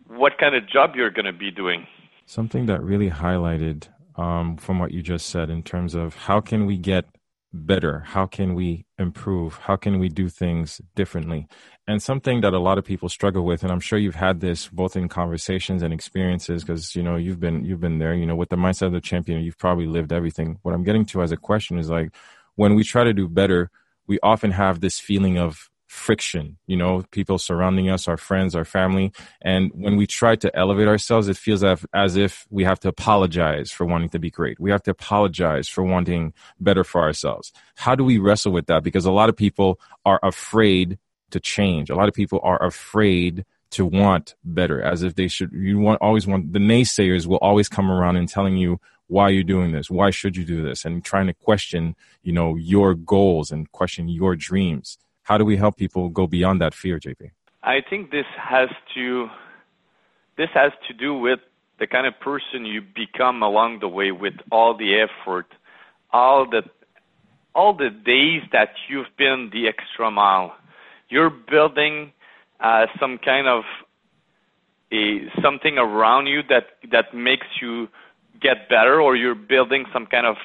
what 0.06 0.38
kind 0.38 0.54
of 0.54 0.68
job 0.68 0.96
you're 0.96 1.10
going 1.10 1.26
to 1.26 1.32
be 1.32 1.50
doing. 1.50 1.86
Something 2.26 2.66
that 2.66 2.82
really 2.82 3.10
highlighted 3.10 3.88
um, 4.16 4.56
from 4.56 4.78
what 4.78 4.92
you 4.92 5.02
just 5.02 5.26
said 5.26 5.50
in 5.50 5.62
terms 5.62 5.94
of 5.94 6.14
how 6.14 6.40
can 6.40 6.66
we 6.66 6.78
get 6.78 7.06
better? 7.52 8.00
How 8.00 8.26
can 8.26 8.54
we 8.54 8.86
improve? 8.98 9.56
How 9.56 9.76
can 9.76 9.98
we 9.98 10.08
do 10.08 10.28
things 10.28 10.80
differently? 10.94 11.48
And 11.90 12.00
something 12.00 12.40
that 12.42 12.54
a 12.54 12.60
lot 12.60 12.78
of 12.78 12.84
people 12.84 13.08
struggle 13.08 13.44
with, 13.44 13.64
and 13.64 13.72
I'm 13.72 13.80
sure 13.80 13.98
you've 13.98 14.14
had 14.14 14.38
this 14.38 14.68
both 14.68 14.94
in 14.94 15.08
conversations 15.08 15.82
and 15.82 15.92
experiences, 15.92 16.62
because 16.62 16.94
you 16.94 17.02
know 17.02 17.16
you've 17.16 17.40
been 17.40 17.64
you've 17.64 17.80
been 17.80 17.98
there. 17.98 18.14
You 18.14 18.26
know, 18.26 18.36
with 18.36 18.50
the 18.50 18.54
mindset 18.54 18.86
of 18.86 18.92
the 18.92 19.00
champion, 19.00 19.42
you've 19.42 19.58
probably 19.58 19.88
lived 19.88 20.12
everything. 20.12 20.60
What 20.62 20.72
I'm 20.72 20.84
getting 20.84 21.04
to 21.06 21.20
as 21.20 21.32
a 21.32 21.36
question 21.36 21.80
is 21.80 21.90
like 21.90 22.14
when 22.54 22.76
we 22.76 22.84
try 22.84 23.02
to 23.02 23.12
do 23.12 23.26
better, 23.26 23.72
we 24.06 24.20
often 24.22 24.52
have 24.52 24.78
this 24.78 25.00
feeling 25.00 25.36
of 25.36 25.68
friction, 25.88 26.58
you 26.68 26.76
know, 26.76 27.02
people 27.10 27.38
surrounding 27.38 27.90
us, 27.90 28.06
our 28.06 28.16
friends, 28.16 28.54
our 28.54 28.64
family. 28.64 29.10
And 29.42 29.72
when 29.74 29.96
we 29.96 30.06
try 30.06 30.36
to 30.36 30.56
elevate 30.56 30.86
ourselves, 30.86 31.26
it 31.26 31.36
feels 31.36 31.64
as, 31.64 31.84
as 31.92 32.14
if 32.14 32.46
we 32.50 32.62
have 32.62 32.78
to 32.80 32.88
apologize 32.88 33.72
for 33.72 33.84
wanting 33.84 34.10
to 34.10 34.20
be 34.20 34.30
great. 34.30 34.60
We 34.60 34.70
have 34.70 34.84
to 34.84 34.92
apologize 34.92 35.66
for 35.66 35.82
wanting 35.82 36.34
better 36.60 36.84
for 36.84 37.02
ourselves. 37.02 37.52
How 37.74 37.96
do 37.96 38.04
we 38.04 38.18
wrestle 38.18 38.52
with 38.52 38.66
that? 38.66 38.84
Because 38.84 39.06
a 39.06 39.10
lot 39.10 39.28
of 39.28 39.36
people 39.36 39.80
are 40.04 40.20
afraid 40.22 40.96
to 41.30 41.40
change. 41.40 41.90
A 41.90 41.94
lot 41.94 42.08
of 42.08 42.14
people 42.14 42.40
are 42.42 42.62
afraid 42.62 43.44
to 43.70 43.86
want 43.86 44.34
better 44.44 44.82
as 44.82 45.02
if 45.02 45.14
they 45.14 45.28
should 45.28 45.52
you 45.52 45.78
want 45.78 46.00
always 46.02 46.26
want 46.26 46.52
the 46.52 46.58
naysayers 46.58 47.26
will 47.26 47.36
always 47.36 47.68
come 47.68 47.88
around 47.88 48.16
and 48.16 48.28
telling 48.28 48.56
you 48.56 48.80
why 49.06 49.28
you're 49.28 49.44
doing 49.44 49.70
this 49.70 49.88
why 49.88 50.10
should 50.10 50.36
you 50.36 50.44
do 50.44 50.60
this 50.60 50.84
and 50.84 51.04
trying 51.04 51.28
to 51.28 51.34
question 51.34 51.94
you 52.24 52.32
know 52.32 52.56
your 52.56 52.94
goals 52.94 53.52
and 53.52 53.70
question 53.70 54.08
your 54.08 54.34
dreams 54.34 54.98
how 55.30 55.38
do 55.38 55.44
we 55.44 55.56
help 55.56 55.76
people 55.76 56.08
go 56.08 56.26
beyond 56.26 56.60
that 56.60 56.74
fear, 56.74 56.98
JP? 56.98 57.30
I 57.62 57.82
think 57.88 58.10
this 58.10 58.26
has 58.36 58.68
to 58.94 59.28
this 60.36 60.48
has 60.54 60.72
to 60.88 60.92
do 60.92 61.14
with 61.14 61.38
the 61.78 61.86
kind 61.86 62.06
of 62.08 62.18
person 62.18 62.64
you 62.64 62.80
become 62.80 63.40
along 63.40 63.78
the 63.78 63.86
way 63.86 64.10
with 64.10 64.34
all 64.50 64.76
the 64.76 65.00
effort, 65.06 65.46
all 66.12 66.50
the 66.50 66.62
all 67.54 67.72
the 67.74 67.90
days 67.90 68.42
that 68.50 68.70
you've 68.88 69.14
been 69.16 69.50
the 69.52 69.68
extra 69.68 70.10
mile. 70.10 70.56
You're 71.10 71.30
building 71.30 72.12
uh, 72.60 72.86
some 72.98 73.18
kind 73.18 73.46
of 73.46 73.64
a 74.92 75.20
something 75.42 75.78
around 75.78 76.26
you 76.26 76.42
that 76.48 76.64
that 76.90 77.14
makes 77.14 77.46
you 77.60 77.88
get 78.40 78.68
better, 78.68 79.00
or 79.00 79.16
you're 79.16 79.34
building 79.34 79.84
some 79.92 80.06
kind 80.06 80.26
of 80.26 80.36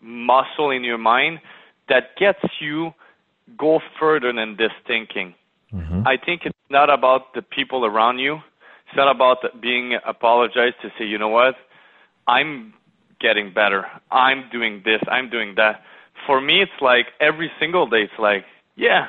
muscle 0.00 0.70
in 0.70 0.84
your 0.84 0.98
mind 0.98 1.40
that 1.88 2.16
gets 2.18 2.38
you 2.60 2.92
go 3.58 3.80
further 3.98 4.32
than 4.32 4.56
this 4.56 4.70
thinking. 4.86 5.34
Mm-hmm. 5.72 6.06
I 6.06 6.16
think 6.16 6.42
it's 6.44 6.56
not 6.70 6.90
about 6.90 7.34
the 7.34 7.42
people 7.42 7.84
around 7.84 8.18
you. 8.18 8.36
It's 8.86 8.96
not 8.96 9.14
about 9.14 9.38
being 9.60 9.98
apologized 10.06 10.76
to 10.82 10.88
say, 10.98 11.04
you 11.04 11.18
know 11.18 11.28
what, 11.28 11.54
I'm 12.26 12.74
getting 13.20 13.52
better. 13.52 13.86
I'm 14.10 14.48
doing 14.50 14.82
this. 14.84 15.00
I'm 15.10 15.30
doing 15.30 15.54
that. 15.56 15.82
For 16.26 16.40
me, 16.40 16.62
it's 16.62 16.80
like 16.80 17.06
every 17.20 17.50
single 17.60 17.86
day, 17.88 18.02
it's 18.02 18.18
like, 18.18 18.44
yeah, 18.76 19.06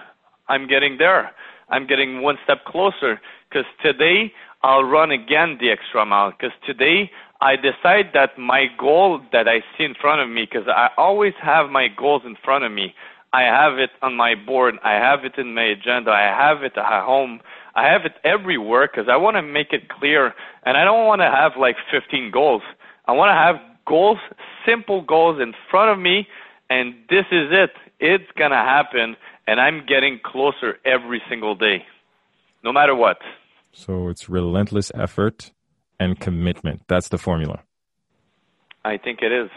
I'm 0.47 0.67
getting 0.67 0.97
there. 0.97 1.31
I'm 1.69 1.87
getting 1.87 2.21
one 2.21 2.37
step 2.43 2.65
closer. 2.65 3.19
Because 3.49 3.65
today, 3.81 4.33
I'll 4.63 4.83
run 4.83 5.11
again 5.11 5.57
the 5.59 5.71
extra 5.71 6.05
mile. 6.05 6.31
Because 6.31 6.55
today, 6.65 7.11
I 7.41 7.55
decide 7.55 8.11
that 8.13 8.37
my 8.37 8.65
goal 8.77 9.21
that 9.31 9.47
I 9.47 9.61
see 9.75 9.83
in 9.83 9.95
front 9.99 10.21
of 10.21 10.29
me, 10.29 10.47
because 10.49 10.67
I 10.67 10.89
always 10.97 11.33
have 11.41 11.69
my 11.69 11.87
goals 11.87 12.21
in 12.25 12.35
front 12.43 12.63
of 12.63 12.71
me. 12.71 12.93
I 13.33 13.43
have 13.43 13.79
it 13.79 13.91
on 14.01 14.15
my 14.15 14.35
board. 14.35 14.75
I 14.83 14.93
have 14.93 15.23
it 15.23 15.37
in 15.37 15.55
my 15.55 15.63
agenda. 15.63 16.11
I 16.11 16.23
have 16.23 16.63
it 16.63 16.73
at 16.77 17.05
home. 17.05 17.39
I 17.75 17.87
have 17.87 18.01
it 18.05 18.13
everywhere 18.23 18.89
because 18.91 19.09
I 19.09 19.15
want 19.15 19.37
to 19.37 19.41
make 19.41 19.71
it 19.71 19.89
clear. 19.89 20.33
And 20.63 20.77
I 20.77 20.83
don't 20.83 21.07
want 21.07 21.21
to 21.21 21.31
have 21.31 21.53
like 21.57 21.77
15 21.89 22.29
goals. 22.31 22.61
I 23.07 23.13
want 23.13 23.29
to 23.29 23.33
have 23.33 23.55
goals, 23.87 24.17
simple 24.65 25.01
goals 25.01 25.41
in 25.41 25.53
front 25.69 25.91
of 25.91 25.99
me. 25.99 26.27
And 26.69 26.93
this 27.09 27.25
is 27.31 27.49
it. 27.51 27.71
It's 27.99 28.29
going 28.37 28.51
to 28.51 28.57
happen. 28.57 29.15
And 29.47 29.59
I'm 29.59 29.85
getting 29.85 30.19
closer 30.23 30.77
every 30.85 31.21
single 31.29 31.55
day, 31.55 31.83
no 32.63 32.71
matter 32.71 32.95
what. 32.95 33.17
So 33.73 34.09
it's 34.09 34.29
relentless 34.29 34.91
effort 34.95 35.51
and 35.99 36.19
commitment. 36.19 36.83
That's 36.87 37.09
the 37.09 37.17
formula. 37.17 37.61
I 38.83 38.97
think 38.97 39.19
it 39.21 39.31
is. 39.31 39.49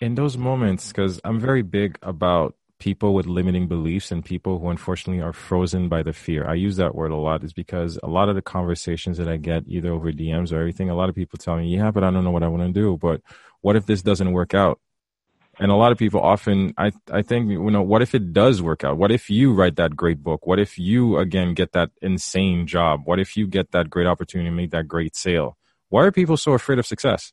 In 0.00 0.14
those 0.14 0.36
moments, 0.36 0.88
because 0.88 1.20
I'm 1.24 1.38
very 1.40 1.62
big 1.62 1.98
about 2.02 2.54
people 2.78 3.14
with 3.14 3.26
limiting 3.26 3.68
beliefs 3.68 4.10
and 4.10 4.24
people 4.24 4.58
who 4.58 4.68
unfortunately 4.68 5.22
are 5.22 5.32
frozen 5.32 5.88
by 5.88 6.02
the 6.02 6.12
fear. 6.12 6.46
I 6.46 6.54
use 6.54 6.76
that 6.76 6.94
word 6.94 7.12
a 7.12 7.16
lot 7.16 7.44
is 7.44 7.52
because 7.52 7.98
a 8.02 8.08
lot 8.08 8.28
of 8.28 8.34
the 8.34 8.42
conversations 8.42 9.16
that 9.18 9.28
I 9.28 9.36
get 9.36 9.64
either 9.66 9.90
over 9.90 10.12
DMs 10.12 10.52
or 10.52 10.58
everything, 10.58 10.90
a 10.90 10.94
lot 10.94 11.08
of 11.08 11.14
people 11.14 11.38
tell 11.38 11.56
me, 11.56 11.74
yeah, 11.74 11.90
but 11.90 12.04
I 12.04 12.10
don't 12.10 12.24
know 12.24 12.30
what 12.30 12.42
I 12.42 12.48
want 12.48 12.62
to 12.64 12.78
do. 12.78 12.98
But 13.00 13.22
what 13.60 13.76
if 13.76 13.86
this 13.86 14.02
doesn't 14.02 14.32
work 14.32 14.54
out? 14.54 14.80
And 15.58 15.70
a 15.70 15.76
lot 15.76 15.92
of 15.92 15.98
people 15.98 16.20
often, 16.20 16.74
I, 16.76 16.90
I 17.10 17.22
think, 17.22 17.50
you 17.50 17.70
know, 17.70 17.82
what 17.82 18.02
if 18.02 18.14
it 18.14 18.32
does 18.32 18.60
work 18.60 18.82
out? 18.82 18.98
What 18.98 19.12
if 19.12 19.30
you 19.30 19.52
write 19.52 19.76
that 19.76 19.94
great 19.94 20.22
book? 20.22 20.46
What 20.46 20.58
if 20.58 20.78
you, 20.78 21.16
again, 21.18 21.54
get 21.54 21.72
that 21.72 21.90
insane 22.02 22.66
job? 22.66 23.02
What 23.04 23.20
if 23.20 23.36
you 23.36 23.46
get 23.46 23.70
that 23.70 23.88
great 23.88 24.06
opportunity 24.06 24.50
to 24.50 24.54
make 24.54 24.70
that 24.72 24.88
great 24.88 25.14
sale? 25.14 25.56
Why 25.90 26.04
are 26.04 26.12
people 26.12 26.36
so 26.36 26.52
afraid 26.52 26.78
of 26.78 26.86
success? 26.86 27.32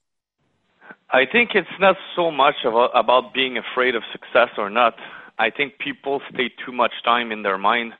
I 1.11 1.25
think 1.29 1.51
it's 1.55 1.67
not 1.79 1.95
so 2.15 2.31
much 2.31 2.55
about, 2.63 2.91
about 2.93 3.33
being 3.33 3.57
afraid 3.57 3.95
of 3.95 4.03
success 4.11 4.49
or 4.57 4.69
not. 4.69 4.95
I 5.39 5.49
think 5.49 5.79
people 5.79 6.21
stay 6.31 6.51
too 6.63 6.71
much 6.71 6.91
time 7.03 7.31
in 7.31 7.41
their 7.41 7.57
mind 7.57 7.93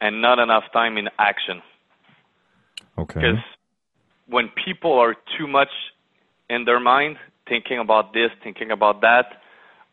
and 0.00 0.22
not 0.22 0.38
enough 0.38 0.64
time 0.72 0.96
in 0.96 1.08
action. 1.18 1.62
Okay. 2.96 3.20
Because 3.20 3.44
when 4.26 4.50
people 4.64 4.98
are 4.98 5.14
too 5.36 5.46
much 5.46 5.68
in 6.48 6.64
their 6.64 6.80
mind, 6.80 7.16
thinking 7.48 7.78
about 7.78 8.12
this, 8.12 8.30
thinking 8.42 8.70
about 8.70 9.02
that, 9.02 9.26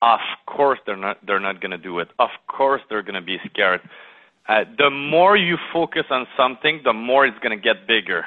of 0.02 0.20
course 0.46 0.80
they're 0.86 0.98
not 0.98 1.18
they're 1.26 1.40
not 1.40 1.62
going 1.62 1.72
to 1.72 1.78
do 1.78 2.00
it. 2.00 2.10
Of 2.20 2.30
course 2.48 2.82
they're 2.90 3.04
going 3.04 3.16
to 3.16 3.22
be 3.22 3.38
scared. 3.50 3.82
Uh, 4.48 4.64
the 4.78 4.90
more 4.90 5.36
you 5.36 5.58
focus 5.74 6.04
on 6.12 6.28
something, 6.38 6.82
the 6.84 6.94
more 6.94 7.26
it's 7.26 7.40
going 7.40 7.58
to 7.58 7.62
get 7.62 7.88
bigger. 7.88 8.26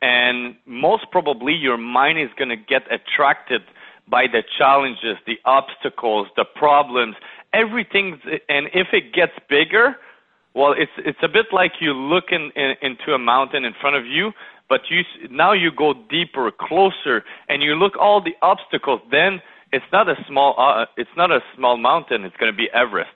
And 0.00 0.56
most 0.66 1.04
probably 1.10 1.52
your 1.52 1.76
mind 1.76 2.18
is 2.18 2.30
going 2.38 2.48
to 2.48 2.56
get 2.56 2.82
attracted 2.90 3.62
by 4.08 4.26
the 4.26 4.42
challenges, 4.58 5.16
the 5.26 5.38
obstacles, 5.44 6.28
the 6.36 6.44
problems, 6.44 7.16
everything, 7.52 8.20
and 8.48 8.68
if 8.74 8.88
it 8.92 9.14
gets 9.14 9.32
bigger, 9.48 9.96
well, 10.54 10.72
it's 10.76 10.92
it's 10.98 11.18
a 11.22 11.28
bit 11.28 11.46
like 11.52 11.72
you 11.80 11.92
look 11.92 12.24
in, 12.30 12.50
in, 12.54 12.74
into 12.80 13.12
a 13.12 13.18
mountain 13.18 13.64
in 13.64 13.72
front 13.80 13.96
of 13.96 14.06
you, 14.06 14.32
but 14.68 14.82
you 14.88 15.02
now 15.30 15.52
you 15.52 15.70
go 15.70 15.94
deeper, 16.08 16.50
closer, 16.50 17.24
and 17.48 17.62
you 17.62 17.74
look 17.74 17.94
all 17.98 18.22
the 18.22 18.34
obstacles. 18.40 19.00
Then 19.10 19.40
it's 19.74 19.90
not 19.92 20.08
a 20.08 20.16
small 20.28 20.54
uh, 20.56 20.86
it's 20.96 21.16
not 21.16 21.30
a 21.32 21.40
small 21.56 21.76
mountain. 21.76 22.24
It's 22.24 22.36
going 22.36 22.52
to 22.52 22.56
be 22.56 22.68
Everest. 22.72 23.10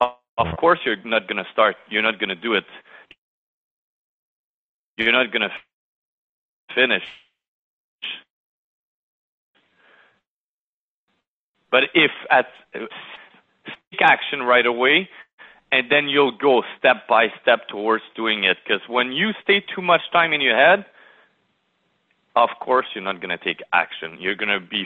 of 0.00 0.56
course 0.58 0.80
you're 0.84 1.02
not 1.04 1.26
going 1.28 1.42
to 1.42 1.50
start. 1.52 1.76
You're 1.88 2.02
not 2.02 2.18
going 2.18 2.28
to 2.28 2.34
do 2.34 2.52
it. 2.54 2.64
You're 4.98 5.12
not 5.12 5.32
going 5.32 5.42
to 5.42 5.50
finish. 6.74 7.04
But 11.70 11.84
if 11.94 12.12
at 12.30 12.46
take 12.74 14.02
action 14.02 14.42
right 14.42 14.66
away, 14.66 15.08
and 15.72 15.90
then 15.90 16.08
you'll 16.08 16.36
go 16.36 16.62
step 16.78 17.08
by 17.08 17.28
step 17.42 17.68
towards 17.68 18.04
doing 18.14 18.44
it. 18.44 18.58
Because 18.62 18.82
when 18.88 19.12
you 19.12 19.32
stay 19.42 19.60
too 19.74 19.82
much 19.82 20.02
time 20.12 20.32
in 20.32 20.40
your 20.40 20.56
head, 20.56 20.84
of 22.36 22.50
course 22.60 22.86
you're 22.94 23.02
not 23.04 23.20
going 23.20 23.36
to 23.36 23.44
take 23.44 23.60
action. 23.72 24.18
You're 24.20 24.36
going 24.36 24.50
to 24.50 24.60
be 24.60 24.84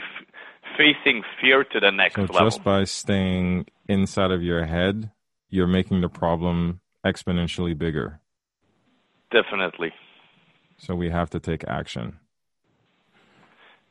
facing 0.77 1.23
fear 1.41 1.63
to 1.63 1.79
the 1.79 1.91
next 1.91 2.15
so 2.15 2.21
level. 2.21 2.45
just 2.45 2.63
by 2.63 2.83
staying 2.83 3.65
inside 3.87 4.31
of 4.31 4.41
your 4.43 4.65
head, 4.65 5.11
you're 5.49 5.67
making 5.67 6.01
the 6.01 6.09
problem 6.09 6.81
exponentially 7.05 7.77
bigger. 7.77 8.19
Definitely. 9.31 9.91
So 10.77 10.95
we 10.95 11.09
have 11.09 11.29
to 11.31 11.39
take 11.39 11.63
action. 11.67 12.19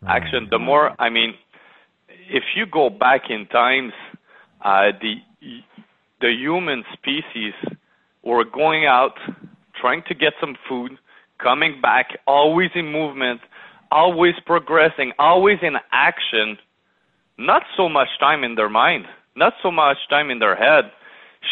Action. 0.07 0.49
The 0.51 0.59
more, 0.59 0.95
I 1.01 1.11
mean, 1.11 1.35
if 2.09 2.45
you 2.55 2.67
go 2.67 2.89
back 2.89 3.31
in 3.31 3.47
times, 3.47 3.93
uh, 4.65 4.93
the 5.01 5.17
the 6.21 6.31
human 6.33 6.85
species 6.93 7.55
were 8.23 8.45
going 8.45 8.87
out, 8.87 9.15
trying 9.81 10.03
to 10.09 10.15
get 10.15 10.33
some 10.41 10.57
food, 10.69 10.99
coming 11.43 11.81
back, 11.81 12.19
always 12.27 12.71
in 12.75 12.91
movement, 12.91 13.41
always 13.91 14.35
progressing, 14.45 15.13
always 15.19 15.59
in 15.63 15.77
action. 15.93 16.59
Not 17.39 17.63
so 17.77 17.89
much 17.89 18.09
time 18.19 18.43
in 18.43 18.57
their 18.57 18.69
mind, 18.69 19.07
not 19.37 19.55
so 19.63 19.71
much 19.71 19.99
time 20.11 20.29
in 20.31 20.41
their 20.41 20.57
head. 20.57 20.91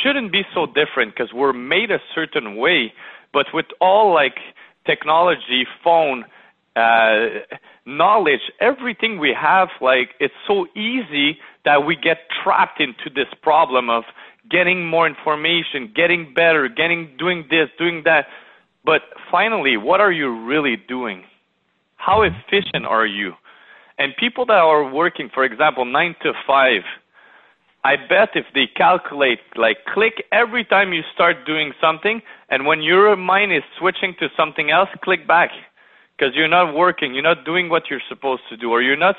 Shouldn't 0.03 0.33
be 0.33 0.43
so 0.53 0.67
different 0.67 1.15
because 1.15 1.33
we're 1.33 1.53
made 1.53 1.93
a 1.93 2.01
certain 2.15 2.57
way, 2.57 2.93
but 3.33 3.47
with 3.55 3.67
all 3.81 4.13
like 4.13 4.39
technology, 4.85 5.65
phone, 5.85 6.25
uh, 6.75 7.27
knowledge, 7.87 8.41
everything 8.61 9.19
we 9.19 9.33
have, 9.33 9.69
like 9.81 10.11
it's 10.19 10.35
so 10.47 10.67
easy 10.75 11.39
that 11.65 11.87
we 11.87 11.95
get 11.95 12.19
trapped 12.43 12.81
into 12.81 13.09
this 13.15 13.33
problem 13.43 13.89
of 13.89 14.05
getting 14.51 14.87
more 14.87 15.07
information, 15.07 15.93
getting 15.95 16.35
better, 16.35 16.69
getting 16.69 17.11
doing 17.17 17.45
this, 17.49 17.69
doing 17.79 18.03
that. 18.05 18.27
But 18.85 19.03
finally, 19.31 19.77
what 19.77 20.01
are 20.01 20.13
you 20.13 20.45
really 20.45 20.77
doing? 20.77 21.25
How 21.97 22.23
efficient 22.23 22.87
are 22.87 23.07
you? 23.07 23.33
And 23.99 24.13
people 24.19 24.45
that 24.47 24.59
are 24.59 24.93
working, 24.93 25.31
for 25.33 25.45
example, 25.45 25.85
nine 25.85 26.15
to 26.23 26.33
five, 26.47 26.83
I 27.85 27.97
bet 27.97 28.31
if 28.35 28.47
they 28.55 28.67
calculate, 28.67 29.39
like 29.55 29.79
click 29.95 30.25
every 30.33 30.65
time 30.65 30.93
you 30.93 31.03
start 31.15 31.47
doing 31.47 31.73
something, 31.81 32.21
and 32.51 32.67
when 32.67 32.83
your 32.83 33.17
mind 33.17 33.53
is 33.53 33.63
switching 33.79 34.15
to 34.19 34.29
something 34.37 34.71
else, 34.71 34.89
click 35.03 35.27
back. 35.27 35.51
Because 36.17 36.35
you're 36.35 36.49
not 36.49 36.75
working, 36.75 37.13
you're 37.15 37.23
not 37.23 37.45
doing 37.45 37.69
what 37.69 37.85
you're 37.91 38.07
supposed 38.09 38.43
to 38.49 38.57
do, 38.57 38.71
or 38.71 38.81
you're 38.81 38.97
not 38.97 39.17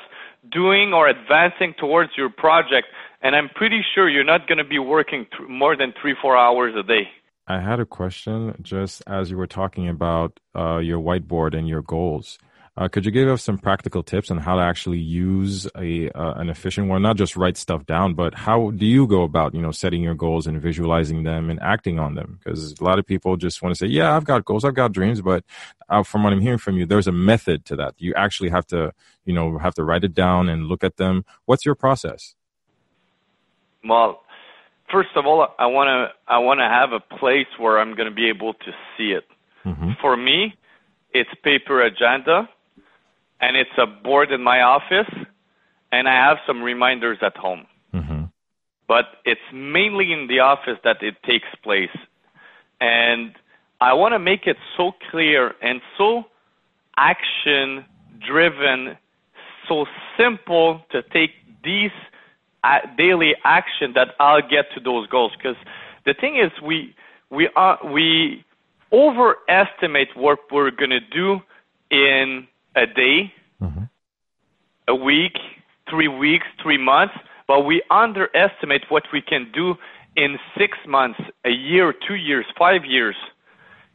doing 0.50 0.92
or 0.92 1.08
advancing 1.08 1.74
towards 1.78 2.10
your 2.16 2.28
project. 2.28 2.88
And 3.22 3.34
I'm 3.36 3.48
pretty 3.48 3.82
sure 3.94 4.08
you're 4.08 4.24
not 4.24 4.48
going 4.48 4.58
to 4.58 4.64
be 4.64 4.78
working 4.78 5.26
th- 5.36 5.48
more 5.48 5.76
than 5.76 5.92
three, 6.00 6.14
four 6.20 6.36
hours 6.36 6.74
a 6.76 6.82
day. 6.82 7.08
I 7.46 7.60
had 7.60 7.80
a 7.80 7.86
question 7.86 8.54
just 8.62 9.02
as 9.06 9.30
you 9.30 9.36
were 9.36 9.46
talking 9.46 9.88
about 9.88 10.38
uh, 10.54 10.78
your 10.78 11.00
whiteboard 11.00 11.56
and 11.56 11.68
your 11.68 11.82
goals. 11.82 12.38
Uh, 12.78 12.86
could 12.86 13.04
you 13.04 13.10
give 13.10 13.26
us 13.26 13.42
some 13.42 13.58
practical 13.58 14.04
tips 14.04 14.30
on 14.30 14.38
how 14.38 14.54
to 14.54 14.62
actually 14.62 14.98
use 14.98 15.66
a 15.76 16.08
uh, 16.10 16.34
an 16.34 16.48
efficient 16.48 16.86
one? 16.86 17.02
Not 17.02 17.16
just 17.16 17.36
write 17.36 17.56
stuff 17.56 17.84
down, 17.86 18.14
but 18.14 18.36
how 18.36 18.70
do 18.70 18.86
you 18.86 19.08
go 19.08 19.24
about 19.24 19.52
you 19.52 19.60
know 19.60 19.72
setting 19.72 20.00
your 20.00 20.14
goals 20.14 20.46
and 20.46 20.62
visualizing 20.62 21.24
them 21.24 21.50
and 21.50 21.58
acting 21.60 21.98
on 21.98 22.14
them? 22.14 22.38
Because 22.38 22.78
a 22.80 22.84
lot 22.84 23.00
of 23.00 23.04
people 23.04 23.36
just 23.36 23.62
want 23.62 23.74
to 23.74 23.78
say, 23.78 23.88
"Yeah, 23.90 24.14
I've 24.14 24.22
got 24.22 24.44
goals, 24.44 24.64
I've 24.64 24.76
got 24.76 24.92
dreams," 24.92 25.20
but 25.20 25.42
uh, 25.88 26.04
from 26.04 26.22
what 26.22 26.32
I'm 26.32 26.40
hearing 26.40 26.58
from 26.58 26.76
you, 26.76 26.86
there's 26.86 27.08
a 27.08 27.12
method 27.12 27.64
to 27.64 27.74
that. 27.76 27.94
You 27.98 28.14
actually 28.14 28.50
have 28.50 28.66
to 28.68 28.92
you 29.24 29.34
know 29.34 29.58
have 29.58 29.74
to 29.74 29.82
write 29.82 30.04
it 30.04 30.14
down 30.14 30.48
and 30.48 30.66
look 30.66 30.84
at 30.84 30.98
them. 30.98 31.24
What's 31.46 31.66
your 31.66 31.74
process? 31.74 32.36
Well, 33.82 34.20
first 34.92 35.10
of 35.16 35.26
all, 35.26 35.48
I 35.58 35.66
want 35.66 35.88
to 35.88 36.32
I 36.32 36.38
want 36.38 36.60
to 36.60 36.68
have 36.68 36.92
a 36.92 37.00
place 37.18 37.48
where 37.58 37.80
I'm 37.80 37.96
going 37.96 38.08
to 38.08 38.14
be 38.14 38.28
able 38.28 38.54
to 38.54 38.70
see 38.96 39.10
it. 39.18 39.26
Mm-hmm. 39.66 39.94
For 40.00 40.16
me, 40.16 40.54
it's 41.12 41.30
paper 41.42 41.82
agenda 41.82 42.48
and 43.40 43.56
it's 43.56 43.70
a 43.78 43.86
board 43.86 44.32
in 44.32 44.42
my 44.42 44.62
office, 44.62 45.12
and 45.92 46.08
I 46.08 46.14
have 46.14 46.38
some 46.46 46.62
reminders 46.62 47.18
at 47.22 47.36
home. 47.36 47.66
Mm-hmm. 47.94 48.24
But 48.86 49.04
it's 49.24 49.40
mainly 49.52 50.12
in 50.12 50.26
the 50.28 50.40
office 50.40 50.78
that 50.84 51.02
it 51.02 51.16
takes 51.24 51.48
place. 51.62 51.96
And 52.80 53.32
I 53.80 53.92
want 53.92 54.12
to 54.14 54.18
make 54.18 54.46
it 54.46 54.56
so 54.76 54.92
clear 55.10 55.52
and 55.62 55.80
so 55.96 56.24
action 56.96 57.84
driven, 58.26 58.96
so 59.68 59.86
simple 60.18 60.82
to 60.90 61.02
take 61.02 61.30
these 61.62 61.90
uh, 62.64 62.78
daily 62.96 63.34
action 63.44 63.92
that 63.94 64.08
I'll 64.18 64.42
get 64.42 64.66
to 64.74 64.80
those 64.80 65.06
goals. 65.08 65.32
Because 65.36 65.56
the 66.04 66.14
thing 66.14 66.36
is, 66.38 66.50
we 66.62 66.94
we 67.30 67.48
are 67.54 67.78
we 67.84 68.44
overestimate 68.92 70.08
what 70.16 70.38
we're 70.50 70.70
going 70.70 70.90
to 70.90 71.00
do 71.00 71.40
in 71.90 72.48
a 72.76 72.86
day, 72.86 73.32
mm-hmm. 73.62 73.84
a 74.88 74.94
week, 74.94 75.36
three 75.90 76.08
weeks, 76.08 76.46
three 76.62 76.78
months, 76.78 77.14
but 77.46 77.60
we 77.64 77.82
underestimate 77.90 78.82
what 78.88 79.04
we 79.12 79.20
can 79.20 79.50
do 79.52 79.74
in 80.16 80.38
six 80.56 80.76
months, 80.86 81.20
a 81.44 81.50
year, 81.50 81.94
two 82.06 82.16
years, 82.16 82.44
five 82.58 82.84
years. 82.84 83.16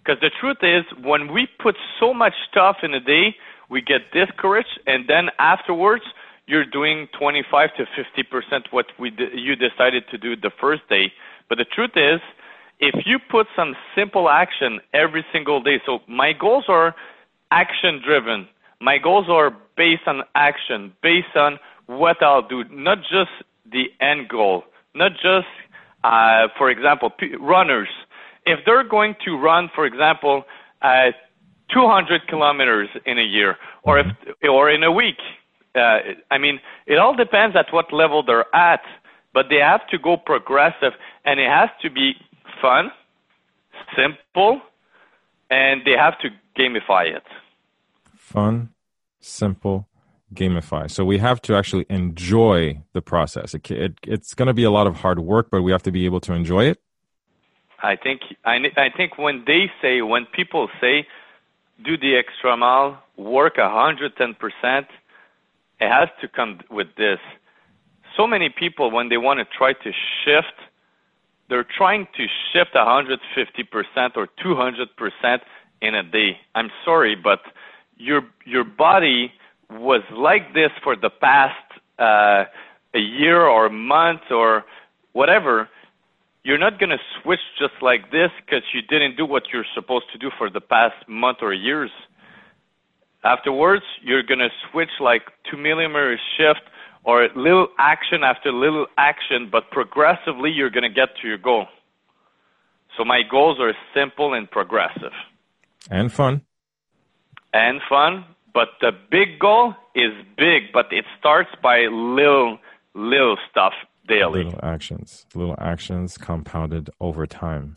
Because 0.03 0.19
the 0.21 0.31
truth 0.39 0.57
is, 0.61 0.83
when 1.03 1.31
we 1.31 1.47
put 1.59 1.75
so 1.99 2.13
much 2.13 2.33
stuff 2.49 2.77
in 2.83 2.93
a 2.93 2.99
day, 2.99 3.35
we 3.69 3.81
get 3.81 4.11
discouraged, 4.11 4.79
and 4.85 5.07
then 5.07 5.29
afterwards, 5.39 6.03
you're 6.45 6.65
doing 6.65 7.07
25 7.17 7.69
to 7.77 7.85
50 7.95 8.23
percent 8.23 8.67
what 8.71 8.87
we 8.99 9.09
d- 9.09 9.29
you 9.33 9.55
decided 9.55 10.03
to 10.11 10.17
do 10.17 10.35
the 10.35 10.51
first 10.59 10.81
day. 10.89 11.11
But 11.47 11.57
the 11.57 11.65
truth 11.65 11.95
is, 11.95 12.19
if 12.79 13.05
you 13.05 13.17
put 13.17 13.47
some 13.55 13.75
simple 13.95 14.29
action 14.29 14.81
every 14.93 15.25
single 15.31 15.61
day, 15.61 15.81
so 15.85 15.99
my 16.07 16.33
goals 16.33 16.65
are 16.67 16.95
action 17.51 18.01
driven. 18.03 18.47
My 18.83 18.97
goals 18.97 19.27
are 19.29 19.55
based 19.77 20.07
on 20.07 20.23
action, 20.35 20.91
based 21.01 21.37
on 21.37 21.57
what 21.85 22.21
I'll 22.21 22.45
do, 22.45 22.65
not 22.69 22.97
just 22.99 23.31
the 23.71 23.85
end 24.01 24.27
goal, 24.27 24.65
not 24.93 25.13
just, 25.13 25.47
uh, 26.03 26.49
for 26.57 26.69
example, 26.69 27.09
p- 27.09 27.33
runners. 27.39 27.87
If 28.45 28.59
they're 28.65 28.83
going 28.83 29.15
to 29.23 29.37
run, 29.37 29.69
for 29.73 29.85
example, 29.85 30.43
uh, 30.81 31.11
200 31.73 32.27
kilometers 32.27 32.89
in 33.05 33.17
a 33.17 33.23
year, 33.23 33.55
or 33.83 33.99
if, 33.99 34.07
or 34.49 34.69
in 34.69 34.83
a 34.83 34.91
week, 34.91 35.21
uh, 35.75 35.99
I 36.29 36.37
mean, 36.37 36.59
it 36.85 36.97
all 36.97 37.15
depends 37.15 37.55
at 37.55 37.71
what 37.71 37.93
level 37.93 38.21
they're 38.21 38.53
at, 38.53 38.81
but 39.33 39.45
they 39.49 39.59
have 39.59 39.87
to 39.91 39.97
go 39.97 40.17
progressive, 40.17 40.91
and 41.23 41.39
it 41.39 41.49
has 41.49 41.69
to 41.83 41.89
be 41.89 42.15
fun, 42.61 42.91
simple, 43.95 44.61
and 45.49 45.85
they 45.85 45.93
have 45.93 46.19
to 46.19 46.27
gamify 46.59 47.15
it. 47.15 47.23
Fun, 48.17 48.72
simple, 49.23 49.87
gamify. 50.33 50.89
So 50.89 51.05
we 51.05 51.17
have 51.19 51.41
to 51.43 51.55
actually 51.55 51.85
enjoy 51.89 52.81
the 52.93 53.01
process. 53.01 53.53
It, 53.53 53.69
it, 53.71 53.93
it's 54.03 54.33
going 54.33 54.47
to 54.47 54.53
be 54.53 54.63
a 54.63 54.71
lot 54.71 54.87
of 54.87 54.95
hard 54.97 55.19
work, 55.19 55.49
but 55.51 55.61
we 55.61 55.71
have 55.71 55.83
to 55.83 55.91
be 55.91 56.05
able 56.05 56.19
to 56.21 56.33
enjoy 56.33 56.65
it. 56.65 56.79
I 57.81 57.97
think 57.97 58.21
I, 58.45 58.55
I 58.77 58.89
think 58.95 59.17
when 59.17 59.43
they 59.45 59.69
say 59.81 60.01
when 60.01 60.25
people 60.27 60.69
say 60.79 61.05
do 61.83 61.97
the 61.97 62.15
extra 62.15 62.55
mile, 62.55 63.03
work 63.17 63.57
a 63.57 63.69
hundred 63.69 64.15
ten 64.15 64.33
percent, 64.35 64.87
it 65.81 65.89
has 65.89 66.07
to 66.21 66.29
come 66.29 66.61
with 66.71 66.87
this. 66.97 67.19
So 68.15 68.25
many 68.25 68.49
people 68.49 68.89
when 68.89 69.09
they 69.09 69.17
want 69.17 69.39
to 69.39 69.45
try 69.57 69.73
to 69.73 69.91
shift, 70.23 70.57
they're 71.49 71.67
trying 71.77 72.07
to 72.15 72.25
shift 72.53 72.71
a 72.73 72.85
hundred 72.85 73.19
fifty 73.35 73.63
percent 73.63 74.13
or 74.15 74.27
two 74.41 74.55
hundred 74.55 74.87
percent 74.95 75.41
in 75.81 75.93
a 75.93 76.03
day. 76.03 76.37
I'm 76.55 76.69
sorry, 76.85 77.15
but 77.15 77.41
your 77.97 78.21
your 78.45 78.63
body 78.63 79.31
was 79.69 80.03
like 80.11 80.53
this 80.53 80.71
for 80.83 80.95
the 80.95 81.09
past 81.09 81.55
uh, 81.99 82.45
a 82.93 82.99
year 82.99 83.41
or 83.41 83.67
a 83.67 83.71
month 83.71 84.21
or 84.29 84.63
whatever. 85.13 85.69
You're 86.43 86.57
not 86.57 86.77
going 86.77 86.89
to 86.89 86.97
switch 87.21 87.39
just 87.57 87.73
like 87.81 88.11
this 88.11 88.29
because 88.45 88.63
you 88.73 88.81
didn't 88.81 89.15
do 89.15 89.25
what 89.25 89.43
you're 89.53 89.65
supposed 89.73 90.05
to 90.11 90.17
do 90.17 90.29
for 90.37 90.49
the 90.49 90.59
past 90.59 90.95
month 91.07 91.37
or 91.41 91.53
years. 91.53 91.91
Afterwards, 93.23 93.85
you're 94.01 94.23
going 94.23 94.39
to 94.39 94.49
switch 94.69 94.89
like 94.99 95.21
two 95.49 95.55
millimeter 95.55 96.19
shift 96.37 96.67
or 97.05 97.29
little 97.35 97.67
action 97.79 98.23
after 98.23 98.51
little 98.51 98.87
action, 98.97 99.47
but 99.49 99.71
progressively 99.71 100.49
you're 100.49 100.69
going 100.69 100.83
to 100.83 100.89
get 100.89 101.09
to 101.21 101.27
your 101.27 101.37
goal. 101.37 101.67
So 102.97 103.05
my 103.05 103.21
goals 103.29 103.57
are 103.59 103.73
simple 103.93 104.33
and 104.33 104.49
progressive. 104.49 105.13
And 105.89 106.11
fun. 106.11 106.41
And 107.53 107.81
fun, 107.87 108.25
but 108.53 108.69
the 108.81 108.91
big 109.11 109.39
goal 109.39 109.75
is 109.95 110.11
big, 110.37 110.71
but 110.73 110.91
it 110.91 111.05
starts 111.19 111.49
by 111.61 111.81
little, 111.81 112.57
little 112.95 113.37
stuff 113.49 113.73
daily. 114.07 114.43
Little 114.43 114.59
actions, 114.63 115.25
little 115.35 115.55
actions 115.59 116.17
compounded 116.17 116.89
over 116.99 117.25
time. 117.27 117.75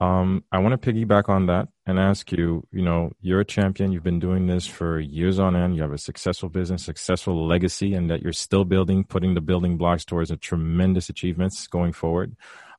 Um, 0.00 0.42
I 0.50 0.58
want 0.58 0.80
to 0.80 0.92
piggyback 0.92 1.28
on 1.28 1.46
that 1.46 1.68
and 1.86 2.00
ask 2.00 2.32
you, 2.32 2.66
you 2.72 2.82
know, 2.82 3.12
you're 3.20 3.38
a 3.38 3.44
champion. 3.44 3.92
You've 3.92 4.02
been 4.02 4.18
doing 4.18 4.48
this 4.48 4.66
for 4.66 4.98
years 4.98 5.38
on 5.38 5.54
end. 5.54 5.76
You 5.76 5.82
have 5.82 5.92
a 5.92 5.98
successful 5.98 6.48
business, 6.48 6.84
successful 6.84 7.46
legacy, 7.46 7.94
and 7.94 8.10
that 8.10 8.22
you're 8.22 8.32
still 8.32 8.64
building, 8.64 9.04
putting 9.04 9.34
the 9.34 9.40
building 9.40 9.76
blocks 9.76 10.04
towards 10.04 10.32
a 10.32 10.36
tremendous 10.36 11.08
achievements 11.08 11.68
going 11.68 11.92
forward. 11.92 12.34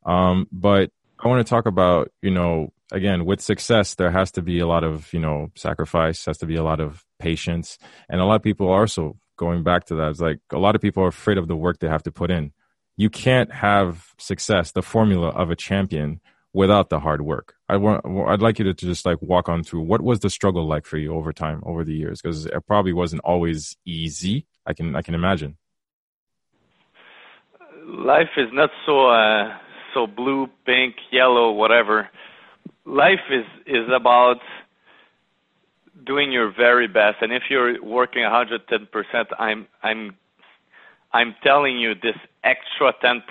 Um, 0.05 0.49
but 0.51 0.91
I 1.17 1.29
want 1.29 1.45
to 1.45 1.49
talk 1.49 1.65
about, 1.65 2.11
you 2.21 2.31
know, 2.31 2.73
again, 2.93 3.25
with 3.25 3.41
success, 3.41 3.95
there 3.95 4.11
has 4.11 4.31
to 4.31 4.41
be 4.41 4.59
a 4.59 4.67
lot 4.67 4.83
of, 4.83 5.11
you 5.11 5.19
know, 5.19 5.51
sacrifice, 5.55 6.25
has 6.25 6.37
to 6.37 6.45
be 6.45 6.55
a 6.55 6.63
lot 6.63 6.79
of 6.79 7.03
patience. 7.19 7.77
And 8.07 8.21
a 8.21 8.25
lot 8.25 8.35
of 8.35 8.43
people 8.43 8.69
are 8.69 8.81
also 8.81 9.17
going 9.35 9.63
back 9.63 9.85
to 9.85 9.95
that. 9.95 10.11
It's 10.11 10.21
like 10.21 10.39
a 10.51 10.59
lot 10.59 10.75
of 10.75 10.81
people 10.81 11.03
are 11.03 11.07
afraid 11.07 11.37
of 11.37 11.47
the 11.47 11.55
work 11.55 11.79
they 11.79 11.89
have 11.89 12.03
to 12.03 12.11
put 12.11 12.31
in. 12.31 12.53
You 12.95 13.09
can't 13.09 13.51
have 13.51 14.13
success, 14.19 14.71
the 14.71 14.83
formula 14.83 15.29
of 15.29 15.49
a 15.49 15.55
champion 15.55 16.21
without 16.53 16.89
the 16.89 16.99
hard 16.99 17.21
work. 17.21 17.55
I 17.67 17.77
want, 17.77 18.05
I'd 18.27 18.41
like 18.43 18.59
you 18.59 18.65
to, 18.65 18.73
to 18.75 18.85
just 18.85 19.05
like 19.05 19.19
walk 19.21 19.49
on 19.49 19.63
through 19.63 19.81
what 19.81 20.01
was 20.01 20.19
the 20.19 20.29
struggle 20.29 20.67
like 20.67 20.85
for 20.85 20.97
you 20.97 21.15
over 21.15 21.33
time, 21.33 21.63
over 21.65 21.83
the 21.83 21.95
years, 21.95 22.21
because 22.21 22.45
it 22.45 22.67
probably 22.67 22.93
wasn't 22.93 23.23
always 23.25 23.75
easy. 23.85 24.45
I 24.67 24.73
can, 24.73 24.95
I 24.95 25.01
can 25.01 25.15
imagine. 25.15 25.57
Life 27.85 28.29
is 28.37 28.49
not 28.53 28.69
so, 28.85 29.09
uh, 29.09 29.57
so 29.95 30.05
blue, 30.05 30.47
pink, 30.65 30.95
yellow, 31.11 31.51
whatever. 31.51 32.09
Life 32.85 33.25
is, 33.31 33.45
is 33.65 33.87
about 33.93 34.37
doing 36.05 36.31
your 36.31 36.51
very 36.51 36.87
best. 36.87 37.17
And 37.21 37.31
if 37.31 37.43
you're 37.49 37.81
working 37.83 38.23
110%, 38.23 38.87
I'm, 39.39 39.67
I'm, 39.81 40.15
I'm 41.13 41.35
telling 41.43 41.79
you 41.79 41.93
this 41.95 42.15
extra 42.43 42.93
10% 43.03 43.21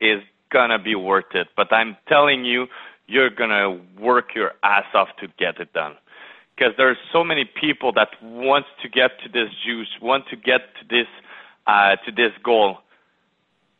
is 0.00 0.22
gonna 0.52 0.78
be 0.78 0.94
worth 0.94 1.34
it. 1.34 1.48
But 1.56 1.72
I'm 1.72 1.96
telling 2.08 2.44
you, 2.44 2.66
you're 3.06 3.30
gonna 3.30 3.80
work 3.98 4.34
your 4.34 4.52
ass 4.62 4.84
off 4.94 5.08
to 5.20 5.26
get 5.38 5.60
it 5.60 5.72
done. 5.72 5.94
Because 6.56 6.72
there's 6.76 6.96
so 7.12 7.24
many 7.24 7.44
people 7.44 7.92
that 7.94 8.08
want 8.22 8.64
to 8.82 8.88
get 8.88 9.10
to 9.24 9.28
this 9.28 9.48
juice, 9.66 9.88
want 10.00 10.24
to 10.30 10.36
get 10.36 10.60
to 10.80 10.86
this 10.88 11.08
uh, 11.66 11.96
to 12.04 12.12
this 12.12 12.30
goal, 12.44 12.78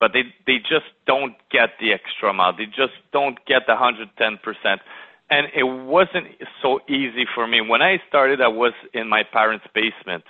but 0.01 0.13
they 0.13 0.23
they 0.47 0.59
just 0.59 0.87
don't 1.07 1.35
get 1.51 1.71
the 1.81 1.93
extra 1.93 2.33
mile. 2.33 2.57
They 2.57 2.67
just 2.67 2.95
don't 3.13 3.39
get 3.47 3.63
the 3.67 3.75
110 3.75 4.39
percent. 4.43 4.81
And 5.31 5.47
it 5.55 5.65
wasn't 5.65 6.27
so 6.63 6.81
easy 6.87 7.25
for 7.35 7.47
me. 7.47 7.61
When 7.61 7.81
I 7.81 7.99
started, 8.09 8.41
I 8.41 8.49
was 8.49 8.75
in 8.93 9.09
my 9.09 9.23
parents' 9.23 9.67
basement. 9.75 10.25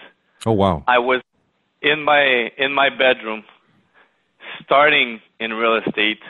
Oh 0.46 0.52
wow! 0.52 0.84
I 0.86 0.98
was 0.98 1.20
in 1.82 2.02
my 2.02 2.50
in 2.56 2.72
my 2.72 2.90
bedroom 2.90 3.44
starting 4.64 5.20
in 5.40 5.52
real 5.52 5.76
estate, 5.76 6.20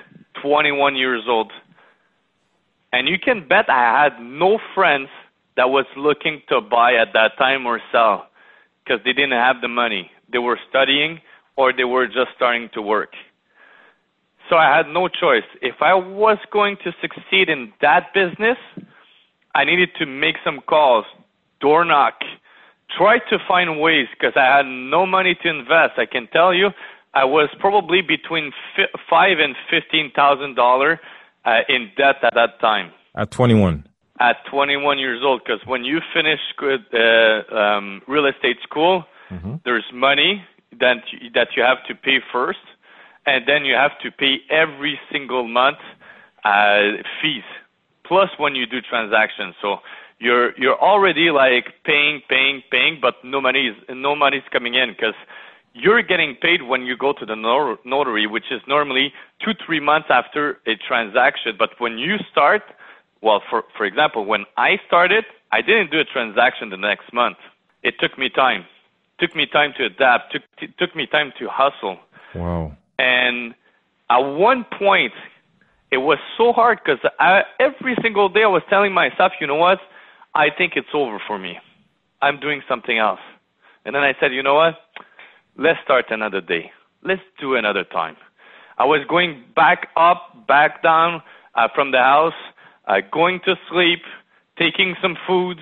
21 0.42 0.96
years 0.96 1.22
old. 1.28 1.52
And 2.92 3.08
you 3.08 3.18
can 3.18 3.46
bet 3.46 3.68
I 3.68 4.04
had 4.04 4.22
no 4.22 4.58
friends 4.74 5.08
that 5.56 5.70
was 5.70 5.86
looking 5.96 6.42
to 6.48 6.60
buy 6.60 6.94
at 6.94 7.12
that 7.12 7.36
time 7.38 7.66
or 7.66 7.80
sell 7.92 8.28
because 8.84 9.02
they 9.04 9.12
didn't 9.12 9.32
have 9.32 9.60
the 9.60 9.68
money. 9.68 10.10
They 10.32 10.38
were 10.38 10.58
studying 10.68 11.20
or 11.56 11.72
they 11.72 11.84
were 11.84 12.06
just 12.06 12.30
starting 12.36 12.68
to 12.74 12.82
work. 12.82 13.12
So 14.50 14.56
I 14.56 14.76
had 14.76 14.86
no 14.88 15.08
choice. 15.08 15.48
If 15.62 15.76
I 15.80 15.94
was 15.94 16.38
going 16.52 16.76
to 16.84 16.92
succeed 17.00 17.48
in 17.48 17.72
that 17.80 18.12
business, 18.12 18.58
I 19.54 19.64
needed 19.64 19.90
to 19.98 20.06
make 20.06 20.36
some 20.44 20.60
calls, 20.68 21.06
door 21.60 21.84
knock, 21.84 22.14
try 22.96 23.18
to 23.30 23.38
find 23.48 23.80
ways 23.80 24.06
because 24.12 24.34
I 24.36 24.56
had 24.56 24.66
no 24.66 25.06
money 25.06 25.36
to 25.42 25.48
invest. 25.48 25.92
I 25.96 26.06
can 26.06 26.28
tell 26.32 26.52
you, 26.52 26.70
I 27.14 27.24
was 27.24 27.48
probably 27.60 28.02
between 28.02 28.52
five 29.08 29.38
and 29.38 29.54
fifteen 29.70 30.10
thousand 30.14 30.56
dollar 30.56 31.00
uh, 31.44 31.60
in 31.68 31.90
debt 31.96 32.16
at 32.22 32.34
that 32.34 32.60
time. 32.60 32.90
At 33.14 33.30
21. 33.30 33.86
At 34.20 34.36
21 34.50 34.98
years 34.98 35.22
old, 35.24 35.42
because 35.44 35.60
when 35.66 35.84
you 35.84 36.00
finish 36.12 36.40
good, 36.56 36.84
uh, 36.92 37.54
um, 37.54 38.02
real 38.06 38.26
estate 38.26 38.56
school, 38.62 39.04
mm-hmm. 39.30 39.56
there's 39.64 39.84
money 39.92 40.42
that 40.80 40.98
you, 41.12 41.30
that 41.34 41.48
you 41.56 41.62
have 41.62 41.78
to 41.88 41.94
pay 41.94 42.18
first, 42.32 42.64
and 43.26 43.46
then 43.46 43.64
you 43.64 43.74
have 43.74 43.98
to 44.02 44.10
pay 44.10 44.38
every 44.50 44.98
single 45.10 45.46
month 45.48 45.78
uh, 46.44 47.02
fees. 47.20 47.44
Plus, 48.06 48.30
when 48.38 48.54
you 48.54 48.66
do 48.66 48.80
transactions, 48.80 49.54
so 49.62 49.78
you're 50.18 50.58
you're 50.58 50.78
already 50.78 51.30
like 51.30 51.74
paying, 51.84 52.20
paying, 52.28 52.62
paying, 52.70 52.98
but 53.00 53.14
no 53.24 53.40
money 53.40 53.68
is 53.68 53.76
no 53.88 54.14
money 54.14 54.38
is 54.38 54.44
coming 54.52 54.74
in 54.74 54.90
because 54.90 55.14
you're 55.74 56.02
getting 56.02 56.36
paid 56.40 56.62
when 56.62 56.82
you 56.82 56.96
go 56.96 57.12
to 57.12 57.26
the 57.26 57.34
notary, 57.84 58.26
which 58.26 58.44
is 58.50 58.60
normally 58.68 59.12
two, 59.44 59.52
three 59.66 59.80
months 59.80 60.06
after 60.08 60.58
a 60.66 60.76
transaction. 60.76 61.56
But 61.58 61.70
when 61.78 61.98
you 61.98 62.16
start, 62.30 62.62
well, 63.20 63.42
for, 63.50 63.64
for 63.76 63.84
example, 63.84 64.24
when 64.24 64.44
I 64.56 64.78
started, 64.86 65.24
I 65.50 65.62
didn't 65.62 65.90
do 65.90 65.98
a 65.98 66.04
transaction 66.04 66.70
the 66.70 66.76
next 66.76 67.12
month. 67.12 67.38
It 67.82 67.96
took 67.98 68.16
me 68.16 68.28
time. 68.28 68.64
Took 69.20 69.34
me 69.36 69.46
time 69.46 69.72
to 69.78 69.84
adapt. 69.84 70.32
Took, 70.32 70.42
it 70.60 70.76
took 70.78 70.94
me 70.96 71.06
time 71.06 71.32
to 71.38 71.48
hustle. 71.50 71.98
Wow. 72.34 72.76
And 72.98 73.54
at 74.10 74.18
one 74.18 74.64
point, 74.78 75.12
it 75.90 75.98
was 75.98 76.18
so 76.36 76.52
hard 76.52 76.80
because 76.84 77.00
every 77.60 77.96
single 78.02 78.28
day 78.28 78.42
I 78.42 78.48
was 78.48 78.62
telling 78.68 78.92
myself, 78.92 79.32
you 79.40 79.46
know 79.46 79.54
what? 79.54 79.78
I 80.34 80.48
think 80.50 80.72
it's 80.76 80.88
over 80.92 81.22
for 81.26 81.38
me. 81.38 81.58
I'm 82.20 82.40
doing 82.40 82.62
something 82.68 82.98
else. 82.98 83.20
And 83.84 83.94
then 83.94 84.02
I 84.02 84.14
said, 84.18 84.32
you 84.32 84.42
know 84.42 84.54
what? 84.54 84.74
let's 85.56 85.78
start 85.84 86.06
another 86.10 86.40
day. 86.40 86.70
Let's 87.02 87.22
do 87.40 87.54
another 87.54 87.84
time. 87.84 88.16
I 88.78 88.84
was 88.84 89.00
going 89.08 89.44
back 89.54 89.88
up, 89.96 90.46
back 90.46 90.82
down 90.82 91.22
uh, 91.54 91.68
from 91.74 91.92
the 91.92 91.98
house, 91.98 92.34
uh, 92.86 93.00
going 93.12 93.40
to 93.44 93.54
sleep, 93.70 94.00
taking 94.58 94.96
some 95.00 95.16
food, 95.26 95.58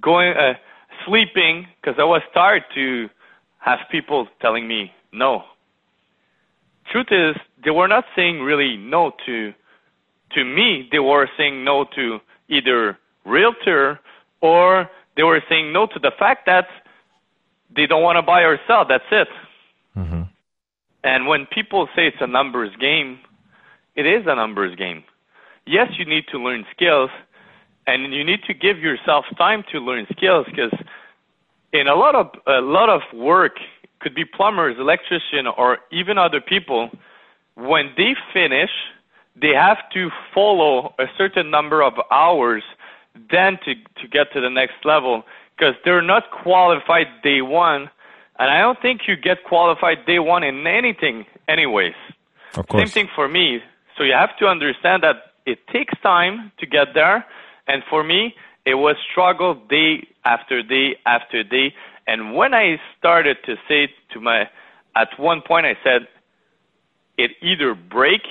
going, 0.00 0.34
uh, 0.36 0.54
sleeping, 1.06 1.66
because 1.80 1.98
I 1.98 2.04
was 2.04 2.22
tired 2.34 2.64
to 2.74 3.08
have 3.58 3.78
people 3.90 4.28
telling 4.40 4.66
me 4.66 4.92
no. 5.12 5.44
Truth 6.90 7.08
is, 7.10 7.36
they 7.64 7.70
were 7.70 7.88
not 7.88 8.04
saying 8.16 8.40
really 8.40 8.76
no 8.76 9.12
to 9.26 9.54
to 10.34 10.44
me. 10.44 10.88
They 10.90 10.98
were 10.98 11.28
saying 11.36 11.64
no 11.64 11.84
to 11.94 12.18
either 12.48 12.98
realtor 13.24 14.00
or 14.40 14.90
they 15.16 15.22
were 15.22 15.42
saying 15.48 15.72
no 15.72 15.86
to 15.86 15.98
the 15.98 16.12
fact 16.18 16.46
that 16.46 16.66
they 17.74 17.86
don't 17.86 18.02
want 18.02 18.16
to 18.16 18.22
buy 18.22 18.40
or 18.40 18.58
sell. 18.66 18.84
That's 18.86 19.04
it. 19.10 19.28
Mm-hmm. 19.96 20.22
And 21.04 21.26
when 21.26 21.46
people 21.46 21.88
say 21.94 22.08
it's 22.08 22.16
a 22.20 22.26
numbers 22.26 22.74
game, 22.80 23.18
it 23.94 24.06
is 24.06 24.24
a 24.26 24.34
numbers 24.34 24.74
game. 24.76 25.04
Yes, 25.66 25.88
you 25.98 26.04
need 26.04 26.24
to 26.32 26.38
learn 26.38 26.64
skills, 26.74 27.10
and 27.92 28.14
you 28.14 28.24
need 28.24 28.42
to 28.44 28.54
give 28.54 28.78
yourself 28.78 29.24
time 29.36 29.64
to 29.72 29.78
learn 29.78 30.06
skills 30.16 30.46
because 30.46 30.72
in 31.72 31.86
a 31.88 31.94
lot 31.94 32.14
of 32.14 32.26
a 32.46 32.60
lot 32.60 32.88
of 32.88 33.02
work 33.14 33.56
could 34.00 34.14
be 34.14 34.24
plumbers, 34.24 34.76
electrician, 34.78 35.46
or 35.46 35.78
even 35.90 36.18
other 36.18 36.40
people. 36.40 36.90
When 37.54 37.92
they 37.96 38.14
finish, 38.32 38.70
they 39.40 39.54
have 39.54 39.78
to 39.94 40.10
follow 40.34 40.94
a 40.98 41.06
certain 41.16 41.50
number 41.50 41.82
of 41.82 41.94
hours 42.10 42.62
then 43.30 43.58
to 43.64 43.74
to 43.74 44.08
get 44.08 44.32
to 44.32 44.40
the 44.40 44.50
next 44.50 44.84
level 44.84 45.24
because 45.56 45.74
they're 45.84 46.02
not 46.02 46.24
qualified 46.42 47.06
day 47.22 47.42
one, 47.42 47.90
and 48.38 48.50
I 48.50 48.58
don't 48.60 48.80
think 48.80 49.02
you 49.06 49.16
get 49.16 49.44
qualified 49.44 50.06
day 50.06 50.18
one 50.18 50.42
in 50.42 50.66
anything, 50.66 51.26
anyways. 51.48 51.94
Of 52.54 52.66
course. 52.68 52.80
Same 52.82 53.04
thing 53.04 53.08
for 53.14 53.28
me. 53.28 53.60
So 53.96 54.04
you 54.04 54.14
have 54.14 54.36
to 54.38 54.46
understand 54.46 55.02
that 55.02 55.16
it 55.46 55.58
takes 55.68 55.94
time 56.02 56.52
to 56.58 56.66
get 56.66 56.94
there, 56.94 57.24
and 57.66 57.82
for 57.88 58.02
me, 58.02 58.34
it 58.64 58.74
was 58.74 58.96
struggle 59.10 59.54
day 59.54 60.06
after 60.24 60.62
day 60.62 60.96
after 61.06 61.42
day. 61.42 61.74
And 62.06 62.34
when 62.34 62.54
I 62.54 62.80
started 62.98 63.38
to 63.46 63.56
say 63.68 63.88
to 64.12 64.20
my, 64.20 64.48
at 64.96 65.08
one 65.18 65.42
point 65.42 65.66
I 65.66 65.76
said, 65.84 66.08
it 67.18 67.32
either 67.40 67.74
break 67.74 68.22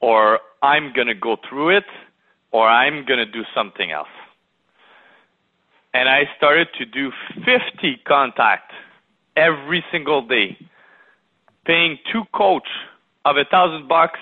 or 0.00 0.40
I'm 0.62 0.92
going 0.92 1.06
to 1.06 1.14
go 1.14 1.36
through 1.48 1.76
it 1.76 1.84
or 2.50 2.68
I'm 2.68 3.04
going 3.04 3.18
to 3.18 3.26
do 3.26 3.42
something 3.54 3.90
else 3.90 4.08
and 5.94 6.08
I 6.08 6.24
started 6.36 6.68
to 6.78 6.84
do 6.84 7.12
50 7.44 8.00
contact 8.04 8.72
every 9.36 9.82
single 9.90 10.26
day, 10.26 10.58
paying 11.64 11.98
two 12.12 12.24
coach 12.34 12.68
of 13.24 13.36
a 13.36 13.44
thousand 13.44 13.88
bucks 13.88 14.18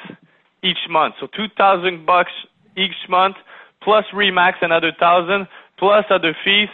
each 0.62 0.88
month. 0.88 1.14
So 1.18 1.26
two 1.26 1.46
thousand 1.56 2.06
bucks 2.06 2.30
each 2.76 3.08
month, 3.08 3.36
plus 3.82 4.04
Remax 4.14 4.54
another 4.62 4.92
thousand, 4.98 5.48
plus 5.78 6.04
other 6.10 6.36
fees. 6.44 6.68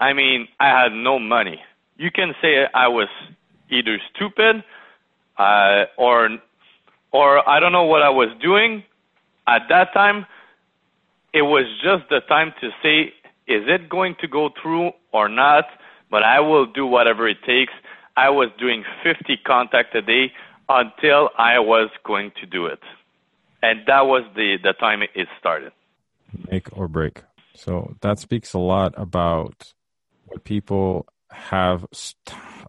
I 0.00 0.12
mean, 0.12 0.48
I 0.60 0.68
had 0.68 0.92
no 0.92 1.18
money. 1.18 1.60
You 1.96 2.10
can 2.10 2.34
say 2.40 2.66
I 2.74 2.88
was 2.88 3.08
either 3.70 3.98
stupid, 4.14 4.64
uh, 5.38 5.84
or, 5.96 6.28
or 7.12 7.48
I 7.48 7.60
don't 7.60 7.72
know 7.72 7.84
what 7.84 8.02
I 8.02 8.10
was 8.10 8.28
doing 8.40 8.84
at 9.46 9.62
that 9.68 9.92
time. 9.92 10.26
It 11.32 11.42
was 11.42 11.64
just 11.82 12.08
the 12.10 12.20
time 12.20 12.52
to 12.60 12.70
say 12.82 13.14
is 13.48 13.64
it 13.66 13.88
going 13.88 14.16
to 14.20 14.28
go 14.28 14.50
through 14.60 14.92
or 15.12 15.28
not? 15.28 15.64
But 16.10 16.22
I 16.22 16.40
will 16.40 16.66
do 16.66 16.86
whatever 16.86 17.26
it 17.26 17.42
takes. 17.44 17.72
I 18.16 18.28
was 18.30 18.50
doing 18.58 18.84
50 19.02 19.38
contact 19.38 19.94
a 19.94 20.02
day. 20.02 20.32
until 20.68 21.30
I 21.36 21.58
was 21.58 21.90
going 22.04 22.32
to 22.40 22.46
do 22.46 22.66
it. 22.66 22.80
And 23.62 23.80
that 23.86 24.06
was 24.06 24.24
the, 24.34 24.58
the 24.62 24.72
time 24.74 25.02
it 25.02 25.28
started. 25.38 25.72
Make 26.50 26.76
or 26.76 26.88
break. 26.88 27.22
So 27.54 27.94
that 28.00 28.18
speaks 28.18 28.54
a 28.54 28.58
lot 28.58 28.94
about 28.96 29.72
what 30.26 30.44
people 30.44 31.06
have 31.30 31.86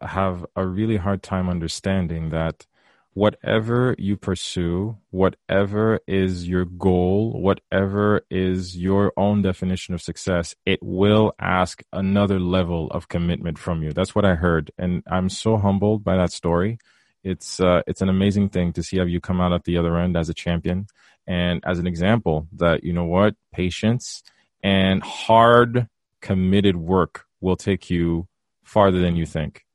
have 0.01 0.45
a 0.56 0.65
really 0.65 0.97
hard 0.97 1.23
time 1.23 1.49
understanding 1.49 2.29
that 2.29 2.65
whatever 3.13 3.95
you 3.99 4.17
pursue, 4.17 4.97
whatever 5.12 5.99
is 6.08 6.47
your 6.47 6.65
goal, 6.65 7.39
whatever 7.39 8.21
is 8.29 8.75
your 8.75 9.13
own 9.15 9.41
definition 9.41 9.93
of 9.93 10.01
success, 10.01 10.56
it 10.65 10.79
will 10.82 11.34
ask 11.39 11.84
another 11.93 12.39
level 12.39 12.88
of 12.88 13.08
commitment 13.08 13.58
from 13.60 13.84
you. 13.84 13.93
That's 13.93 14.15
what 14.15 14.25
I 14.25 14.36
heard. 14.36 14.71
And 14.77 15.03
I'm 15.08 15.29
so 15.29 15.58
humbled 15.58 16.03
by 16.03 16.17
that 16.17 16.32
story. 16.32 16.79
It's, 17.23 17.59
uh, 17.59 17.81
it's 17.88 18.01
an 18.01 18.09
amazing 18.09 18.49
thing 18.49 18.73
to 18.73 18.83
see 18.83 18.97
how 18.97 19.05
you 19.05 19.21
come 19.21 19.39
out 19.39 19.53
at 19.53 19.63
the 19.63 19.77
other 19.77 19.97
end 19.97 20.17
as 20.17 20.29
a 20.29 20.33
champion 20.33 20.88
and 21.25 21.63
as 21.65 21.79
an 21.79 21.88
example 21.88 22.47
that, 22.53 22.83
you 22.83 22.93
know 22.93 23.05
what, 23.05 23.36
patience 23.51 24.23
and 24.62 25.01
hard 25.03 25.88
committed 26.21 26.75
work 26.75 27.25
will 27.41 27.55
take 27.55 27.89
you 27.89 28.27
farther 28.63 28.99
than 28.99 29.15
you 29.15 29.25
think. 29.25 29.65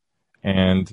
And 0.42 0.90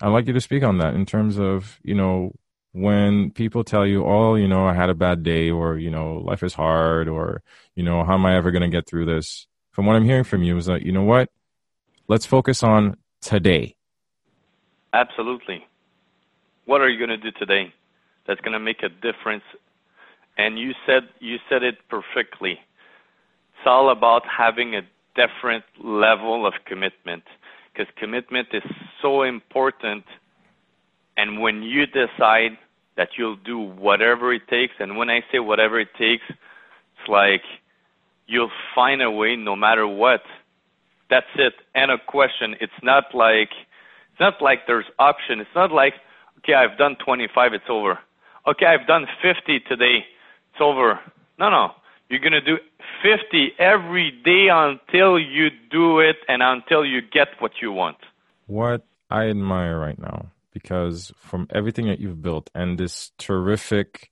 I'd 0.00 0.08
like 0.08 0.26
you 0.26 0.32
to 0.32 0.40
speak 0.40 0.62
on 0.62 0.78
that 0.78 0.94
in 0.94 1.06
terms 1.06 1.38
of, 1.38 1.78
you 1.82 1.94
know, 1.94 2.32
when 2.72 3.30
people 3.32 3.64
tell 3.64 3.86
you, 3.86 4.04
oh, 4.04 4.36
you 4.36 4.46
know, 4.46 4.66
I 4.66 4.74
had 4.74 4.90
a 4.90 4.94
bad 4.94 5.22
day 5.22 5.50
or, 5.50 5.76
you 5.76 5.90
know, 5.90 6.18
life 6.18 6.42
is 6.42 6.54
hard 6.54 7.08
or, 7.08 7.42
you 7.74 7.82
know, 7.82 8.04
how 8.04 8.14
am 8.14 8.26
I 8.26 8.36
ever 8.36 8.50
going 8.50 8.62
to 8.62 8.68
get 8.68 8.86
through 8.86 9.06
this? 9.06 9.46
From 9.72 9.86
what 9.86 9.96
I'm 9.96 10.04
hearing 10.04 10.24
from 10.24 10.42
you 10.42 10.56
is 10.56 10.66
that, 10.66 10.82
you 10.82 10.92
know 10.92 11.02
what? 11.02 11.30
Let's 12.08 12.26
focus 12.26 12.62
on 12.62 12.96
today. 13.20 13.76
Absolutely. 14.92 15.66
What 16.66 16.80
are 16.80 16.88
you 16.88 16.98
going 16.98 17.20
to 17.20 17.30
do 17.30 17.36
today 17.38 17.72
that's 18.26 18.40
going 18.40 18.52
to 18.52 18.60
make 18.60 18.82
a 18.82 18.88
difference? 18.88 19.44
And 20.38 20.58
you 20.58 20.72
said 20.86 21.02
you 21.18 21.36
said 21.48 21.62
it 21.62 21.76
perfectly. 21.88 22.52
It's 22.52 23.66
all 23.66 23.90
about 23.90 24.22
having 24.26 24.74
a 24.74 24.82
different 25.14 25.64
level 25.82 26.46
of 26.46 26.54
commitment 26.66 27.24
because 27.72 27.92
commitment 27.96 28.48
is 28.52 28.62
so 29.02 29.22
important. 29.22 30.04
And 31.16 31.40
when 31.40 31.62
you 31.62 31.86
decide 31.86 32.56
that 32.96 33.10
you'll 33.18 33.36
do 33.36 33.58
whatever 33.58 34.32
it 34.32 34.48
takes, 34.48 34.74
and 34.78 34.96
when 34.96 35.10
I 35.10 35.20
say 35.30 35.38
whatever 35.38 35.78
it 35.78 35.88
takes, 35.98 36.24
it's 36.28 37.08
like 37.08 37.42
you'll 38.26 38.52
find 38.74 39.02
a 39.02 39.10
way 39.10 39.36
no 39.36 39.56
matter 39.56 39.86
what. 39.86 40.22
That's 41.10 41.26
it. 41.36 41.54
And 41.74 41.90
a 41.90 41.98
question. 41.98 42.54
It's 42.60 42.72
not 42.82 43.14
like 43.14 43.50
it's 44.10 44.20
not 44.20 44.40
like 44.40 44.60
there's 44.66 44.86
option. 44.98 45.40
It's 45.40 45.54
not 45.54 45.72
like 45.72 45.94
okay, 46.42 46.54
I've 46.54 46.78
done 46.78 46.96
25, 47.04 47.54
it's 47.54 47.64
over. 47.68 47.98
Okay, 48.46 48.66
I've 48.66 48.86
done 48.86 49.06
50 49.22 49.60
today, 49.68 50.04
it's 50.52 50.60
over. 50.60 50.98
No, 51.38 51.50
no. 51.50 51.70
You're 52.08 52.20
going 52.20 52.32
to 52.32 52.40
do 52.40 52.58
50 53.02 53.52
every 53.58 54.10
day 54.24 54.48
until 54.50 55.18
you 55.18 55.48
do 55.70 56.00
it 56.00 56.16
and 56.28 56.42
until 56.42 56.84
you 56.84 57.00
get 57.00 57.28
what 57.38 57.52
you 57.62 57.70
want. 57.70 57.98
What 58.46 58.84
I 59.10 59.28
admire 59.28 59.78
right 59.78 59.98
now, 59.98 60.32
because 60.52 61.12
from 61.16 61.46
everything 61.50 61.86
that 61.86 62.00
you've 62.00 62.20
built 62.20 62.50
and 62.52 62.78
this 62.78 63.12
terrific 63.16 64.10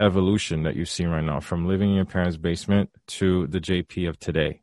evolution 0.00 0.62
that 0.62 0.74
you've 0.74 0.88
seen 0.88 1.08
right 1.08 1.22
now, 1.22 1.40
from 1.40 1.66
living 1.66 1.90
in 1.90 1.96
your 1.96 2.06
parents' 2.06 2.38
basement 2.38 2.90
to 3.06 3.46
the 3.48 3.60
JP 3.60 4.08
of 4.08 4.18
today. 4.18 4.62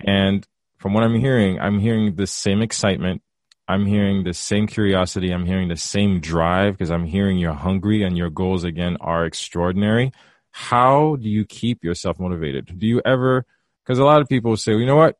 And 0.00 0.46
from 0.78 0.94
what 0.94 1.04
I'm 1.04 1.20
hearing, 1.20 1.60
I'm 1.60 1.80
hearing 1.80 2.16
the 2.16 2.26
same 2.26 2.62
excitement. 2.62 3.22
I'm 3.68 3.86
hearing 3.86 4.24
the 4.24 4.34
same 4.34 4.66
curiosity. 4.66 5.32
I'm 5.32 5.46
hearing 5.46 5.68
the 5.68 5.76
same 5.76 6.20
drive 6.20 6.74
because 6.74 6.90
I'm 6.90 7.04
hearing 7.04 7.38
you're 7.38 7.52
hungry 7.52 8.02
and 8.02 8.16
your 8.16 8.30
goals 8.30 8.64
again 8.64 8.96
are 9.00 9.24
extraordinary 9.26 10.12
how 10.58 11.16
do 11.16 11.28
you 11.28 11.44
keep 11.44 11.84
yourself 11.84 12.18
motivated? 12.18 12.78
Do 12.78 12.86
you 12.86 13.02
ever, 13.04 13.44
because 13.84 13.98
a 13.98 14.04
lot 14.04 14.22
of 14.22 14.28
people 14.28 14.56
say, 14.56 14.72
well, 14.72 14.80
you 14.80 14.86
know 14.86 14.96
what? 14.96 15.18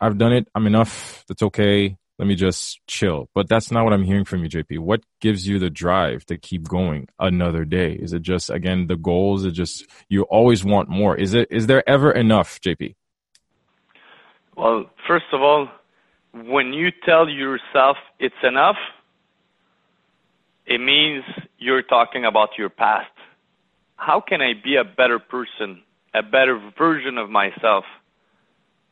i 0.00 0.04
have 0.04 0.18
done 0.18 0.32
it. 0.32 0.48
I'm 0.52 0.66
enough. 0.66 1.24
That's 1.28 1.44
okay. 1.44 1.96
Let 2.18 2.26
me 2.26 2.34
just 2.34 2.80
chill. 2.88 3.30
But 3.36 3.48
that's 3.48 3.70
not 3.70 3.84
what 3.84 3.92
I'm 3.92 4.02
hearing 4.02 4.24
from 4.24 4.42
you, 4.42 4.48
JP. 4.48 4.80
What 4.80 5.04
gives 5.20 5.46
you 5.46 5.60
the 5.60 5.70
drive 5.70 6.26
to 6.26 6.36
keep 6.36 6.64
going 6.64 7.06
another 7.20 7.64
day? 7.64 7.92
Is 7.92 8.12
it 8.12 8.22
just, 8.22 8.50
again, 8.50 8.88
the 8.88 8.96
goals? 8.96 9.42
Is 9.42 9.46
it 9.46 9.52
just, 9.52 9.86
you 10.08 10.22
always 10.24 10.64
want 10.64 10.88
more? 10.88 11.16
Is 11.16 11.34
it, 11.34 11.46
is 11.52 11.68
there 11.68 11.88
ever 11.88 12.10
enough, 12.10 12.60
JP? 12.60 12.96
Well, 14.56 14.90
first 15.06 15.26
of 15.32 15.40
all, 15.40 15.68
when 16.34 16.72
you 16.72 16.90
tell 17.04 17.28
yourself 17.28 17.96
it's 18.18 18.34
enough, 18.42 18.76
it 20.66 20.80
means 20.80 21.24
you're 21.58 21.82
talking 21.82 22.24
about 22.24 22.50
your 22.56 22.70
past 22.70 23.10
how 24.06 24.20
can 24.20 24.40
I 24.40 24.52
be 24.54 24.76
a 24.76 24.84
better 24.84 25.18
person, 25.20 25.80
a 26.12 26.22
better 26.22 26.58
version 26.76 27.18
of 27.18 27.30
myself? 27.30 27.84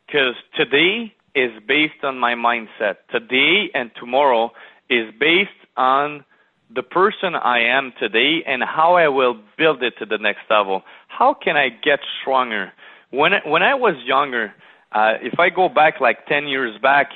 Because 0.07 0.35
today 0.57 1.13
is 1.35 1.51
based 1.67 2.05
on 2.05 2.19
my 2.19 2.35
mindset. 2.35 2.97
Today 3.11 3.71
and 3.75 3.91
tomorrow 3.99 4.53
is 4.89 5.13
based 5.19 5.51
on 5.77 6.25
the 6.73 6.83
person 6.83 7.35
I 7.35 7.61
am 7.61 7.93
today 7.99 8.45
and 8.47 8.63
how 8.63 8.95
I 8.95 9.09
will 9.09 9.37
build 9.59 9.83
it 9.83 9.95
to 9.99 10.07
the 10.07 10.19
next 10.19 10.43
level. 10.49 10.83
How 11.09 11.35
can 11.35 11.57
I 11.57 11.71
get 11.71 11.99
stronger? 12.21 12.73
When 13.11 13.33
I, 13.35 13.41
when 13.49 13.65
I 13.65 13.75
was 13.75 13.97
younger, 14.05 14.55
uh, 14.93 15.15
if 15.21 15.41
I 15.41 15.51
go 15.51 15.69
back 15.69 16.01
like 16.01 16.27
10 16.27 16.47
years 16.47 16.81
back, 16.81 17.11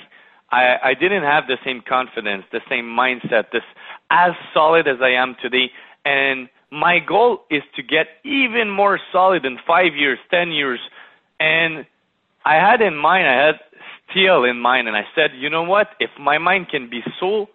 I, 0.50 0.76
I 0.82 0.94
didn't 0.94 1.24
have 1.24 1.46
the 1.46 1.58
same 1.64 1.82
confidence, 1.86 2.44
the 2.52 2.60
same 2.68 2.84
mindset, 2.84 3.50
this 3.52 3.62
as 4.10 4.32
solid 4.52 4.86
as 4.86 4.98
I 5.00 5.10
am 5.10 5.36
today. 5.42 5.70
And 6.04 6.48
my 6.70 6.98
goal 6.98 7.44
is 7.50 7.62
to 7.76 7.82
get 7.82 8.06
even 8.24 8.70
more 8.70 9.00
solid 9.12 9.44
in 9.44 9.58
five 9.66 9.94
years, 9.96 10.18
ten 10.30 10.52
years. 10.52 10.80
And 11.40 11.86
I 12.44 12.54
had 12.54 12.80
in 12.80 12.96
mind, 12.96 13.26
I 13.26 13.46
had 13.46 13.54
steel 14.10 14.44
in 14.44 14.60
mind, 14.60 14.86
and 14.86 14.96
I 14.96 15.04
said, 15.14 15.30
you 15.36 15.48
know 15.48 15.62
what? 15.62 15.88
If 15.98 16.10
my 16.20 16.38
mind 16.38 16.68
can 16.68 16.90
be 16.90 17.02
so, 17.18 17.48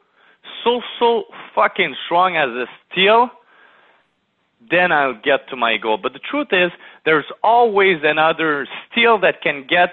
so, 0.63 0.81
so 0.99 1.23
fucking 1.53 1.95
strong 2.05 2.35
as 2.35 2.49
a 2.49 2.65
steel, 2.91 3.29
then 4.69 4.91
I'll 4.91 5.13
get 5.13 5.47
to 5.49 5.55
my 5.55 5.77
goal. 5.77 5.97
But 6.01 6.13
the 6.13 6.19
truth 6.19 6.47
is, 6.51 6.71
there's 7.05 7.25
always 7.43 7.99
another 8.03 8.67
steel 8.91 9.19
that 9.19 9.41
can 9.41 9.65
get, 9.67 9.89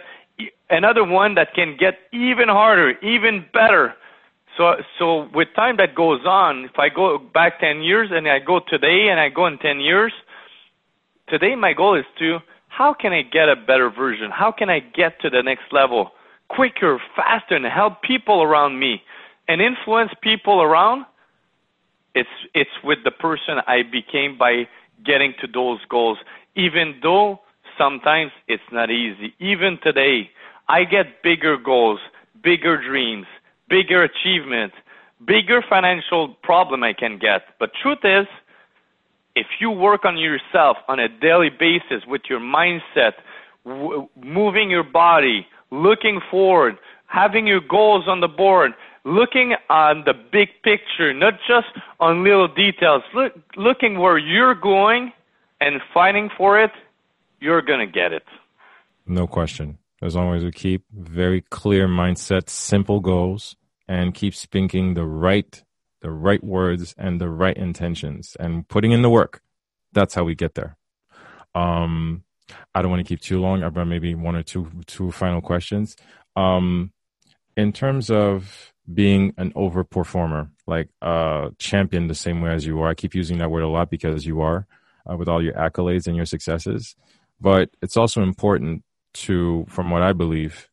another 0.71 1.05
one 1.05 1.35
that 1.35 1.55
can 1.55 1.77
get 1.79 1.99
even 2.13 2.49
harder, 2.49 2.99
even 3.03 3.45
better. 3.53 3.95
So, 4.57 4.77
so 4.99 5.29
with 5.35 5.49
time 5.55 5.77
that 5.77 5.95
goes 5.95 6.25
on, 6.25 6.65
if 6.65 6.79
I 6.79 6.89
go 6.89 7.19
back 7.19 7.61
10 7.61 7.83
years 7.83 8.11
and 8.13 8.27
I 8.29 8.39
go 8.39 8.61
today 8.61 9.09
and 9.09 9.21
I 9.21 9.29
go 9.29 9.47
in 9.47 9.59
10 9.59 9.81
years, 9.81 10.13
today 11.29 11.55
my 11.55 11.73
goal 11.73 11.95
is 11.95 12.07
to, 12.19 12.39
how 12.69 12.95
can 12.95 13.13
I 13.13 13.23
get 13.23 13.49
a 13.49 13.57
better 13.57 13.91
version? 13.91 14.31
How 14.31 14.53
can 14.53 14.71
I 14.71 14.81
get 14.81 15.21
to 15.21 15.31
the 15.31 15.43
next 15.43 15.73
level 15.73 16.13
quicker, 16.49 17.01
faster, 17.15 17.57
and 17.57 17.65
help 17.67 18.03
people 18.03 18.43
around 18.43 18.79
me 18.79 19.03
and 19.49 19.61
influence 19.61 20.13
people 20.23 20.63
around? 20.63 21.05
It's, 22.15 22.29
it's 22.55 22.71
with 22.83 22.99
the 23.05 23.11
person 23.11 23.59
I 23.67 23.83
became 23.83 24.39
by 24.39 24.69
getting 25.05 25.35
to 25.41 25.47
those 25.47 25.81
goals, 25.91 26.19
even 26.55 26.99
though 27.03 27.41
sometimes 27.77 28.33
it's 28.49 28.63
not 28.73 28.91
easy. 28.91 29.35
Even 29.39 29.79
today, 29.83 30.31
I 30.69 30.85
get 30.85 31.23
bigger 31.23 31.57
goals, 31.57 32.01
bigger 32.43 32.77
dreams 32.81 33.27
bigger 33.69 34.03
achievements, 34.03 34.77
bigger 35.25 35.63
financial 35.69 36.29
problem 36.43 36.83
I 36.83 36.93
can 36.93 37.19
get. 37.19 37.43
But 37.59 37.71
truth 37.83 38.05
is, 38.05 38.27
if 39.35 39.47
you 39.61 39.71
work 39.71 40.05
on 40.05 40.17
yourself 40.17 40.79
on 40.89 40.99
a 40.99 41.09
daily 41.09 41.51
basis 41.51 42.07
with 42.07 42.23
your 42.29 42.41
mindset, 42.41 43.13
w- 43.65 44.09
moving 44.23 44.71
your 44.71 44.85
body, 44.85 45.47
looking 45.71 46.21
forward, 46.31 46.79
having 47.07 47.47
your 47.47 47.61
goals 47.61 48.05
on 48.09 48.21
the 48.21 48.29
board, 48.29 48.73
looking 49.05 49.55
on 49.69 50.05
the 50.05 50.15
big 50.15 50.49
picture, 50.63 51.13
not 51.13 51.35
just 51.47 51.69
on 52.01 52.25
little 52.25 52.49
details, 52.49 53.03
look, 53.15 53.35
looking 53.57 53.99
where 53.99 54.19
you're 54.19 54.55
going 54.55 55.13
and 55.61 55.81
fighting 55.93 56.31
for 56.37 56.61
it, 56.61 56.71
you're 57.41 57.63
going 57.63 57.87
to 57.87 57.93
get 57.93 58.13
it. 58.13 58.25
No 59.07 59.27
question 59.27 59.79
as 60.07 60.14
long 60.14 60.35
as 60.35 60.45
we 60.45 60.53
keep 60.53 60.85
very 60.92 61.40
clear 61.40 61.88
mindset, 61.88 62.49
simple 62.49 63.01
goals, 63.01 63.57
and 63.88 64.14
keep 64.14 64.35
speaking 64.35 64.95
the 64.95 65.05
right, 65.05 65.62
the 66.01 66.11
right 66.11 66.42
words 66.42 66.95
and 66.97 67.21
the 67.21 67.29
right 67.29 67.57
intentions 67.57 68.37
and 68.38 68.66
putting 68.69 68.92
in 68.92 69.03
the 69.03 69.11
work. 69.11 69.42
That's 69.92 70.14
how 70.14 70.25
we 70.25 70.35
get 70.35 70.55
there. 70.55 70.77
Um, 71.55 72.25
I 72.75 72.83
don't 72.83 72.90
want 72.90 73.05
to 73.05 73.09
keep 73.09 73.21
too 73.21 73.40
long. 73.40 73.62
I've 73.62 73.75
got 73.75 73.87
maybe 73.87 74.14
one 74.14 74.37
or 74.37 74.42
two, 74.42 74.71
two 74.87 75.11
final 75.11 75.40
questions. 75.40 75.97
Um, 76.37 76.92
in 77.57 77.73
terms 77.73 78.11
of 78.11 78.73
being 78.92 79.33
an 79.37 79.53
overperformer, 79.53 80.51
like 80.66 80.88
a 81.03 81.51
champion 81.59 82.07
the 82.07 82.14
same 82.14 82.40
way 82.40 82.51
as 82.51 82.66
you 82.66 82.81
are, 82.81 82.88
I 82.88 82.95
keep 82.95 83.14
using 83.14 83.38
that 83.38 83.51
word 83.51 83.64
a 83.64 83.69
lot 83.69 83.90
because 83.90 84.27
you 84.27 84.42
are 84.42 84.66
uh, 85.11 85.16
with 85.16 85.29
all 85.29 85.42
your 85.42 85.55
accolades 85.55 86.07
and 86.07 86.14
your 86.14 86.27
successes. 86.27 86.95
But 87.40 87.71
it's 87.83 87.97
also 87.97 88.23
important 88.23 88.83
to, 89.23 89.67
from 89.69 89.91
what 89.91 90.03
I 90.03 90.13
believe, 90.13 90.69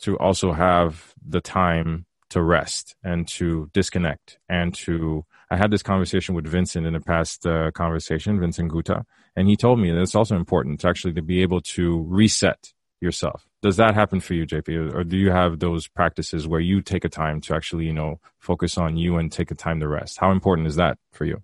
to 0.00 0.16
also 0.18 0.52
have 0.52 1.14
the 1.26 1.40
time 1.40 2.06
to 2.30 2.42
rest 2.42 2.96
and 3.04 3.28
to 3.28 3.70
disconnect 3.72 4.38
and 4.48 4.74
to 4.74 5.24
I 5.50 5.56
had 5.56 5.70
this 5.70 5.82
conversation 5.82 6.34
with 6.34 6.46
Vincent 6.46 6.86
in 6.86 6.94
a 6.94 7.00
past 7.00 7.46
uh, 7.46 7.70
conversation, 7.70 8.40
Vincent 8.40 8.72
Guta, 8.72 9.04
and 9.36 9.46
he 9.46 9.56
told 9.56 9.78
me 9.78 9.90
that 9.92 10.00
it's 10.00 10.14
also 10.14 10.34
important 10.34 10.80
to 10.80 10.88
actually 10.88 11.12
to 11.14 11.22
be 11.22 11.42
able 11.42 11.60
to 11.60 12.02
reset 12.08 12.72
yourself. 13.00 13.46
Does 13.62 13.76
that 13.76 13.94
happen 13.94 14.20
for 14.20 14.34
you, 14.34 14.46
JP, 14.46 14.94
or 14.94 15.04
do 15.04 15.16
you 15.16 15.30
have 15.30 15.60
those 15.60 15.86
practices 15.86 16.48
where 16.48 16.60
you 16.60 16.80
take 16.80 17.04
a 17.04 17.08
time 17.08 17.40
to 17.42 17.54
actually, 17.54 17.84
you 17.84 17.92
know, 17.92 18.18
focus 18.40 18.76
on 18.76 18.96
you 18.96 19.16
and 19.16 19.30
take 19.30 19.50
a 19.50 19.54
time 19.54 19.80
to 19.80 19.88
rest? 19.88 20.18
How 20.18 20.32
important 20.32 20.66
is 20.66 20.76
that 20.76 20.98
for 21.12 21.24
you? 21.24 21.42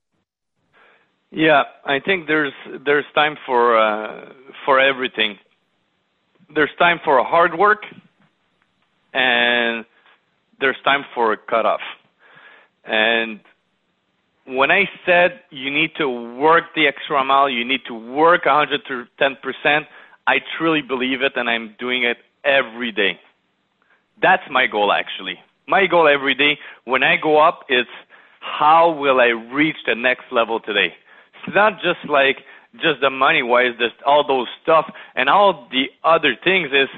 Yeah, 1.30 1.62
I 1.84 2.00
think 2.00 2.26
there's 2.26 2.52
there's 2.84 3.04
time 3.14 3.36
for 3.46 3.78
uh, 3.78 4.32
for 4.64 4.80
everything. 4.80 5.38
There's 6.54 6.70
time 6.78 7.00
for 7.04 7.22
hard 7.24 7.56
work, 7.56 7.82
and 9.12 9.84
there's 10.60 10.76
time 10.84 11.04
for 11.14 11.32
a 11.32 11.36
cutoff. 11.36 11.80
And 12.84 13.40
when 14.46 14.70
I 14.70 14.84
said 15.06 15.40
you 15.50 15.70
need 15.70 15.90
to 15.98 16.08
work 16.08 16.64
the 16.74 16.86
extra 16.86 17.22
mile, 17.24 17.48
you 17.48 17.64
need 17.64 17.80
to 17.86 17.94
work 17.94 18.46
110 18.46 19.36
percent. 19.42 19.86
I 20.26 20.38
truly 20.58 20.82
believe 20.82 21.22
it, 21.22 21.32
and 21.36 21.48
I'm 21.48 21.74
doing 21.78 22.04
it 22.04 22.18
every 22.44 22.92
day. 22.92 23.18
That's 24.20 24.42
my 24.50 24.66
goal, 24.66 24.92
actually. 24.92 25.38
My 25.66 25.86
goal 25.86 26.08
every 26.08 26.34
day 26.34 26.58
when 26.84 27.02
I 27.02 27.16
go 27.16 27.38
up 27.38 27.60
is 27.68 27.86
how 28.40 28.90
will 28.90 29.20
I 29.20 29.28
reach 29.28 29.76
the 29.86 29.94
next 29.94 30.24
level 30.32 30.60
today? 30.60 30.94
It's 31.46 31.54
not 31.54 31.74
just 31.74 32.08
like 32.08 32.38
just 32.74 33.00
the 33.00 33.10
money 33.10 33.42
wise, 33.42 33.72
just 33.78 34.00
all 34.06 34.26
those 34.26 34.46
stuff 34.62 34.90
and 35.14 35.28
all 35.28 35.68
the 35.70 35.86
other 36.04 36.36
things 36.42 36.68
is 36.72 36.88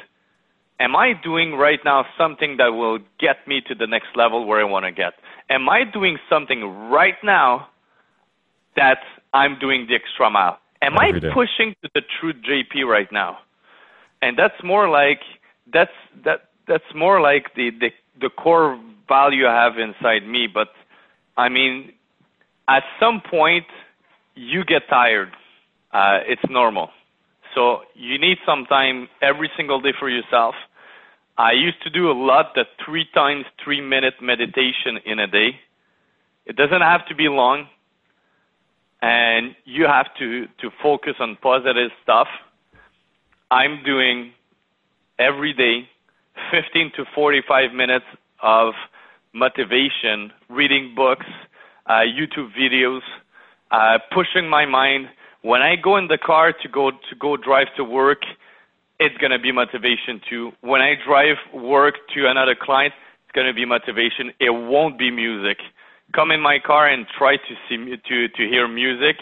am 0.81 0.97
I 0.97 1.13
doing 1.13 1.55
right 1.55 1.81
now 1.85 2.05
something 2.19 2.57
that 2.59 2.69
will 2.69 2.99
get 3.19 3.47
me 3.47 3.63
to 3.69 3.75
the 3.75 3.87
next 3.87 4.09
level 4.15 4.45
where 4.47 4.61
I 4.61 4.65
want 4.65 4.85
to 4.85 4.93
get? 4.93 5.15
Am 5.49 5.69
I 5.69 5.85
doing 5.85 6.19
something 6.29 6.63
right 6.91 7.17
now 7.23 7.69
that 8.77 8.99
I'm 9.33 9.59
doing 9.59 9.87
the 9.89 9.95
extra 9.95 10.31
mile? 10.31 10.59
Am 10.83 10.95
Every 10.95 11.17
I 11.17 11.19
day. 11.21 11.31
pushing 11.33 11.75
to 11.83 11.89
the 11.95 12.03
true 12.21 12.33
JP 12.33 12.87
right 12.87 13.11
now? 13.13 13.39
And 14.21 14.39
that's 14.39 14.63
more 14.63 14.89
like 14.89 15.21
that's 15.73 15.93
that 16.25 16.51
that's 16.67 16.95
more 16.95 17.21
like 17.21 17.55
the 17.55 17.71
the, 17.71 17.91
the 18.21 18.31
core 18.31 18.79
value 19.09 19.47
I 19.47 19.55
have 19.65 19.79
inside 19.79 20.27
me. 20.27 20.47
But 20.53 20.69
I 21.37 21.49
mean, 21.49 21.93
at 22.69 22.83
some 23.01 23.21
point, 23.21 23.67
you 24.35 24.65
get 24.65 24.83
tired. 24.89 25.33
Uh, 25.93 26.19
it's 26.27 26.43
normal. 26.49 26.91
So 27.55 27.83
you 27.95 28.19
need 28.19 28.39
some 28.47 28.65
time 28.67 29.09
every 29.21 29.51
single 29.57 29.81
day 29.81 29.93
for 29.99 30.09
yourself. 30.09 30.55
I 31.37 31.53
used 31.53 31.83
to 31.83 31.91
do 31.91 32.11
a 32.11 32.13
lot 32.13 32.55
the 32.55 32.65
three 32.85 33.07
times 33.15 33.45
three 33.63 33.81
minute 33.81 34.15
meditation 34.21 34.99
in 35.05 35.19
a 35.19 35.27
day. 35.27 35.59
It 36.47 36.57
doesn't 36.57 36.81
have 36.81 37.07
to 37.07 37.15
be 37.15 37.29
long, 37.29 37.69
and 39.01 39.55
you 39.65 39.87
have 39.87 40.07
to 40.19 40.47
to 40.61 40.71
focus 40.83 41.15
on 41.21 41.37
positive 41.43 41.91
stuff. 42.03 42.29
I'm 43.51 43.83
doing 43.85 44.33
every 45.19 45.53
day 45.53 45.89
15 46.51 46.93
to 46.97 47.05
45 47.15 47.73
minutes 47.73 48.07
of 48.43 48.75
motivation, 49.33 50.33
reading 50.49 50.95
books, 50.95 51.27
uh, 51.87 52.01
YouTube 52.01 52.51
videos, 52.59 53.01
uh, 53.71 53.99
pushing 54.13 54.49
my 54.49 54.67
mind. 54.67 55.09
When 55.43 55.61
I 55.61 55.77
go 55.77 55.97
in 55.97 56.07
the 56.07 56.19
car 56.19 56.53
to 56.53 56.69
go 56.69 56.91
to 56.91 57.15
go 57.19 57.37
drive 57.37 57.69
to 57.77 57.85
work, 57.85 58.23
it's 59.01 59.17
gonna 59.19 59.39
be 59.39 59.51
motivation 59.53 60.21
too. 60.29 60.53
When 60.61 60.81
I 60.81 60.95
drive 61.05 61.37
work 61.53 61.95
to 62.15 62.29
another 62.29 62.55
client, 62.55 62.95
it's 63.25 63.33
gonna 63.35 63.53
be 63.53 63.65
motivation. 63.65 64.33
It 64.39 64.51
won't 64.51 64.99
be 64.99 65.11
music. 65.11 65.59
Come 66.15 66.31
in 66.31 66.41
my 66.41 66.59
car 66.59 66.87
and 66.89 67.07
try 67.19 67.37
to 67.37 67.55
see 67.69 67.97
to 68.09 68.29
to 68.29 68.43
hear 68.49 68.69
music. 68.69 69.17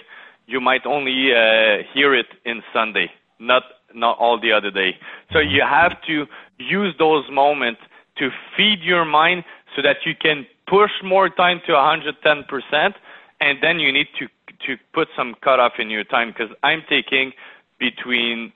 You 0.47 0.61
might 0.61 0.85
only 0.85 1.33
uh, 1.33 1.85
hear 1.95 2.15
it 2.15 2.27
in 2.45 2.63
Sunday, 2.73 3.11
not 3.39 3.63
not 3.95 4.19
all 4.19 4.39
the 4.39 4.53
other 4.53 4.71
day. 4.71 4.97
So 5.33 5.39
you 5.39 5.63
have 5.63 6.01
to 6.07 6.27
use 6.59 6.95
those 6.99 7.25
moments 7.31 7.81
to 8.19 8.31
feed 8.57 8.81
your 8.83 9.05
mind 9.05 9.45
so 9.75 9.83
that 9.83 10.05
you 10.05 10.15
can 10.15 10.47
push 10.67 10.91
more 11.03 11.29
time 11.29 11.61
to 11.67 11.73
110%, 11.73 12.95
and 13.41 13.59
then 13.63 13.81
you 13.81 13.93
need 13.93 14.09
to 14.19 14.29
to 14.67 14.77
put 14.93 15.09
some 15.17 15.35
cutoff 15.43 15.73
in 15.79 15.91
your 15.91 16.05
time 16.05 16.29
because 16.29 16.55
I'm 16.63 16.83
taking 16.89 17.33
between 17.79 18.53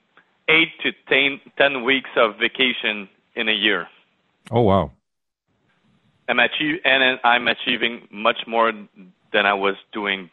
eight 0.47 0.69
to 0.83 0.91
ten, 1.09 1.39
10 1.57 1.83
weeks 1.83 2.09
of 2.15 2.35
vacation 2.39 3.09
in 3.35 3.49
a 3.49 3.53
year. 3.53 3.87
Oh 4.51 4.61
wow! 4.61 4.91
I'm 6.29 6.39
achieve 6.39 6.79
and 6.83 7.19
I'm 7.23 7.47
achieving 7.47 8.07
much 8.11 8.41
more 8.47 8.71
than 9.33 9.45
I 9.45 9.53
was 9.53 9.75
doing 9.91 10.29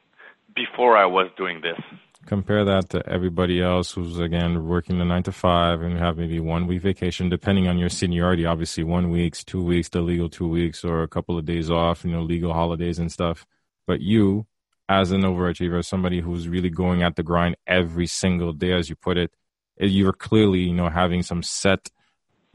before 0.54 0.96
I 0.96 1.06
was 1.06 1.30
doing 1.36 1.60
this. 1.62 1.78
Compare 2.26 2.64
that 2.66 2.88
to 2.90 3.06
everybody 3.08 3.60
else 3.60 3.92
who's 3.92 4.18
again 4.18 4.68
working 4.68 4.98
the 4.98 5.04
nine 5.04 5.24
to 5.24 5.32
five 5.32 5.80
and 5.82 5.98
have 5.98 6.16
maybe 6.16 6.38
one 6.38 6.68
week 6.68 6.82
vacation, 6.82 7.28
depending 7.28 7.66
on 7.66 7.78
your 7.78 7.88
seniority. 7.88 8.46
Obviously, 8.46 8.84
one 8.84 9.10
weeks, 9.10 9.42
two 9.42 9.62
weeks, 9.62 9.88
the 9.88 10.00
legal 10.00 10.28
two 10.28 10.48
weeks, 10.48 10.84
or 10.84 11.02
a 11.02 11.08
couple 11.08 11.36
of 11.36 11.44
days 11.44 11.68
off. 11.68 12.04
You 12.04 12.12
know, 12.12 12.22
legal 12.22 12.52
holidays 12.52 12.98
and 12.98 13.10
stuff. 13.10 13.44
But 13.86 14.00
you 14.00 14.46
as 14.88 15.12
an 15.12 15.22
overachiever, 15.22 15.84
somebody 15.84 16.20
who's 16.20 16.48
really 16.48 16.70
going 16.70 17.02
at 17.02 17.16
the 17.16 17.22
grind 17.22 17.56
every 17.66 18.06
single 18.06 18.52
day, 18.52 18.72
as 18.72 18.88
you 18.88 18.96
put 18.96 19.16
it, 19.16 19.32
eh, 19.80 19.86
you're 19.86 20.12
clearly, 20.12 20.60
you 20.60 20.74
know, 20.74 20.88
having 20.88 21.22
some 21.22 21.42
set, 21.42 21.90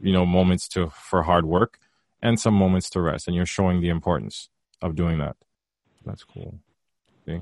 you 0.00 0.12
know, 0.12 0.26
moments 0.26 0.68
to 0.68 0.90
for 0.90 1.22
hard 1.22 1.46
work 1.46 1.78
and 2.22 2.38
some 2.38 2.54
moments 2.54 2.90
to 2.90 3.00
rest, 3.00 3.26
and 3.26 3.36
you're 3.36 3.46
showing 3.46 3.80
the 3.80 3.88
importance 3.88 4.48
of 4.82 4.94
doing 4.94 5.18
that. 5.18 5.36
That's 6.04 6.24
cool. 6.24 6.58
See? 7.26 7.40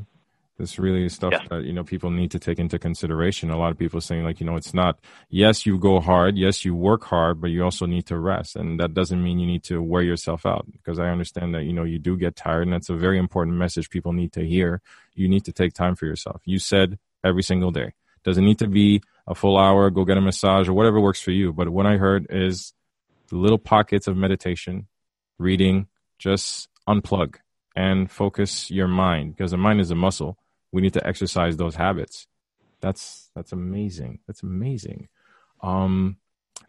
This 0.59 0.79
really 0.79 1.05
is 1.05 1.15
stuff 1.15 1.33
yeah. 1.33 1.47
that 1.51 1.65
you 1.65 1.73
know 1.73 1.85
people 1.85 2.11
need 2.11 2.31
to 2.31 2.39
take 2.39 2.59
into 2.59 2.79
consideration. 2.79 3.51
A 3.51 3.59
lot 3.59 3.73
of 3.73 3.79
people 3.79 4.01
saying 4.01 4.25
like 4.25 4.41
you 4.41 4.47
know 4.47 4.57
it's 4.57 4.73
not 4.73 4.99
yes 5.29 5.67
you 5.67 5.79
go 5.79 6.01
hard, 6.01 6.39
yes 6.39 6.65
you 6.65 6.75
work 6.75 7.05
hard, 7.05 7.41
but 7.41 7.51
you 7.51 7.63
also 7.63 7.85
need 7.85 8.07
to 8.07 8.19
rest, 8.19 8.57
and 8.57 8.81
that 8.81 8.95
doesn't 8.95 9.23
mean 9.23 9.39
you 9.39 9.47
need 9.47 9.65
to 9.65 9.83
wear 9.83 10.03
yourself 10.03 10.47
out. 10.47 10.67
Because 10.73 10.99
I 10.99 11.09
understand 11.09 11.55
that 11.55 11.65
you 11.65 11.75
know 11.75 11.85
you 11.85 11.99
do 11.99 12.17
get 12.17 12.37
tired, 12.37 12.63
and 12.63 12.73
that's 12.73 12.89
a 12.89 12.97
very 12.97 13.19
important 13.19 13.59
message 13.59 13.91
people 13.91 14.15
need 14.15 14.33
to 14.33 14.47
hear. 14.47 14.81
You 15.15 15.29
need 15.29 15.45
to 15.45 15.53
take 15.53 15.75
time 15.75 15.95
for 15.95 16.07
yourself. 16.07 16.41
You 16.47 16.59
said 16.59 16.99
every 17.23 17.43
single 17.43 17.71
day 17.71 17.93
doesn't 18.25 18.45
need 18.45 18.59
to 18.61 18.69
be 18.69 19.03
a 19.27 19.35
full 19.35 19.59
hour. 19.59 19.91
Go 19.91 20.05
get 20.07 20.17
a 20.17 20.23
massage 20.23 20.69
or 20.69 20.73
whatever 20.73 21.01
works 21.01 21.21
for 21.21 21.33
you. 21.33 21.53
But 21.53 21.69
what 21.69 21.87
I 21.87 21.99
heard 21.99 22.27
is 22.31 22.73
little 23.31 23.59
pockets 23.59 24.07
of 24.07 24.17
meditation, 24.17 24.87
reading, 25.39 25.89
just 26.19 26.69
unplug 26.89 27.37
and 27.75 28.11
focus 28.11 28.71
your 28.71 28.89
mind 28.89 29.37
because 29.37 29.51
the 29.51 29.59
mind 29.59 29.81
is 29.81 29.91
a 29.91 29.95
muscle 29.95 30.39
we 30.77 30.83
need 30.83 30.93
to 30.93 31.07
exercise 31.07 31.57
those 31.57 31.75
habits. 31.75 32.27
That's 32.83 33.31
that's 33.35 33.53
amazing. 33.53 34.19
That's 34.27 34.43
amazing. 34.43 35.09
Um, 35.63 36.19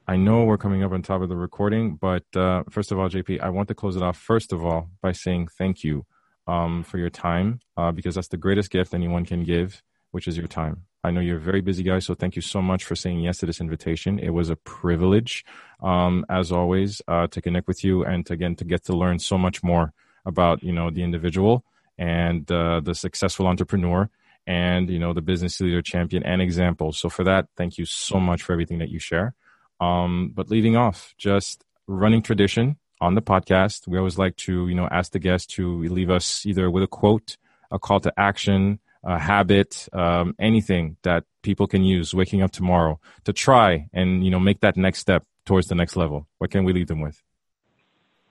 I 0.08 0.16
know 0.16 0.46
we're 0.46 0.58
coming 0.58 0.82
up 0.82 0.94
on 0.94 1.02
top 1.02 1.22
of 1.22 1.28
the 1.28 1.36
recording, 1.36 1.98
but 1.98 2.24
uh, 2.34 2.64
first 2.70 2.94
of 2.94 3.00
all, 3.00 3.10
JP, 3.10 3.42
I 3.42 3.50
want 3.50 3.68
to 3.68 3.76
close 3.76 3.98
it 3.98 4.02
off 4.02 4.18
first 4.18 4.54
of 4.54 4.64
all 4.64 4.90
by 5.02 5.12
saying 5.12 5.50
thank 5.58 5.84
you 5.84 6.06
um, 6.48 6.84
for 6.84 6.98
your 6.98 7.10
time 7.10 7.60
uh, 7.76 7.92
because 7.92 8.16
that's 8.16 8.30
the 8.30 8.38
greatest 8.38 8.70
gift 8.72 8.94
anyone 8.94 9.26
can 9.26 9.44
give, 9.44 9.84
which 10.12 10.26
is 10.26 10.38
your 10.38 10.48
time. 10.48 10.84
I 11.04 11.12
know 11.12 11.20
you're 11.20 11.44
a 11.44 11.52
very 11.52 11.60
busy 11.60 11.84
guy, 11.84 12.00
so 12.00 12.14
thank 12.14 12.38
you 12.38 12.42
so 12.42 12.62
much 12.62 12.86
for 12.86 12.96
saying 12.96 13.20
yes 13.20 13.40
to 13.40 13.46
this 13.46 13.60
invitation. 13.60 14.20
It 14.20 14.30
was 14.30 14.50
a 14.50 14.56
privilege, 14.56 15.44
um, 15.84 16.26
as 16.30 16.50
always, 16.50 17.02
uh, 17.10 17.28
to 17.28 17.42
connect 17.42 17.68
with 17.68 17.84
you 17.84 18.06
and 18.06 18.26
to, 18.28 18.32
again 18.32 18.56
to 18.56 18.64
get 18.64 18.86
to 18.86 18.94
learn 18.96 19.20
so 19.20 19.38
much 19.38 19.62
more 19.64 19.92
about 20.26 20.64
you 20.64 20.72
know 20.72 20.90
the 20.90 21.04
individual 21.04 21.66
and 21.98 22.50
uh, 22.52 22.80
the 22.82 22.96
successful 22.96 23.48
entrepreneur 23.48 24.10
and 24.46 24.90
you 24.90 25.00
know 25.00 25.14
the 25.14 25.22
business 25.22 25.60
leader 25.60 25.82
champion 25.82 26.24
and 26.24 26.42
example. 26.42 26.92
So 26.94 27.10
for 27.10 27.24
that 27.26 27.48
thank 27.56 27.78
you 27.78 27.86
so 27.86 28.20
much 28.20 28.44
for 28.44 28.54
everything 28.54 28.80
that 28.80 28.90
you 28.90 29.00
share. 29.00 29.34
Um, 29.80 30.32
but 30.34 30.50
leading 30.50 30.76
off 30.76 31.14
just 31.18 31.64
running 31.88 32.22
tradition 32.22 32.78
on 33.00 33.14
the 33.14 33.22
podcast 33.22 33.88
we 33.88 33.98
always 33.98 34.18
like 34.18 34.36
to 34.36 34.68
you 34.68 34.76
know 34.76 34.88
ask 34.92 35.12
the 35.12 35.20
guest 35.20 35.52
to 35.52 35.84
leave 35.84 36.10
us 36.10 36.46
either 36.46 36.70
with 36.70 36.84
a 36.84 36.88
quote 36.88 37.38
a 37.70 37.78
call 37.78 38.00
to 38.00 38.12
action 38.18 38.80
a 39.04 39.20
habit 39.20 39.88
um, 39.94 40.36
anything 40.40 40.98
that 41.04 41.24
people 41.44 41.68
can 41.68 41.84
use 41.84 42.14
waking 42.14 42.42
up 42.42 42.52
tomorrow 42.52 43.00
to 43.24 43.32
try 43.32 43.88
and 43.94 44.26
you 44.26 44.32
know 44.32 44.40
make 44.40 44.60
that 44.62 44.76
next 44.76 45.00
step 45.00 45.24
towards 45.48 45.68
the 45.68 45.76
next 45.76 45.96
level. 45.96 46.28
What 46.38 46.52
can 46.52 46.64
we 46.66 46.74
leave 46.74 46.88
them 46.88 47.02
with? 47.02 47.24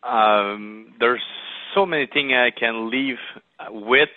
Um, 0.05 0.94
there's 1.00 1.22
so 1.74 1.85
many 1.85 2.07
things 2.07 2.33
I 2.37 2.51
can 2.57 2.90
leave 2.90 3.16
with. 3.70 4.09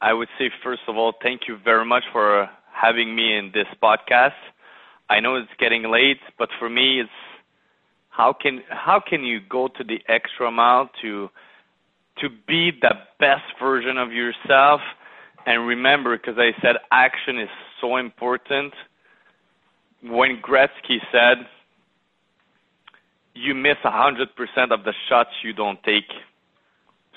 I 0.00 0.12
would 0.12 0.28
say, 0.38 0.50
first 0.62 0.82
of 0.88 0.96
all, 0.96 1.14
thank 1.22 1.42
you 1.48 1.56
very 1.64 1.84
much 1.84 2.04
for 2.12 2.48
having 2.72 3.16
me 3.16 3.36
in 3.36 3.50
this 3.54 3.66
podcast. 3.82 4.34
I 5.08 5.20
know 5.20 5.36
it's 5.36 5.48
getting 5.58 5.90
late, 5.90 6.20
but 6.38 6.48
for 6.58 6.68
me, 6.68 7.00
it's 7.00 7.10
how 8.10 8.32
can 8.32 8.62
how 8.68 9.00
can 9.00 9.24
you 9.24 9.40
go 9.40 9.68
to 9.68 9.84
the 9.84 10.00
extra 10.08 10.50
mile 10.50 10.90
to 11.02 11.28
to 12.20 12.28
be 12.46 12.70
the 12.70 12.94
best 13.18 13.44
version 13.60 13.98
of 13.98 14.12
yourself? 14.12 14.80
And 15.46 15.66
remember, 15.66 16.16
because 16.16 16.38
I 16.38 16.50
said 16.60 16.76
action 16.90 17.38
is 17.38 17.48
so 17.80 17.96
important. 17.96 18.74
When 20.02 20.40
Gretzky 20.42 20.98
said, 21.12 21.46
you 23.34 23.54
miss 23.54 23.76
100% 23.84 24.26
of 24.70 24.84
the 24.84 24.92
shots 25.08 25.30
you 25.42 25.52
don't 25.52 25.82
take. 25.84 26.08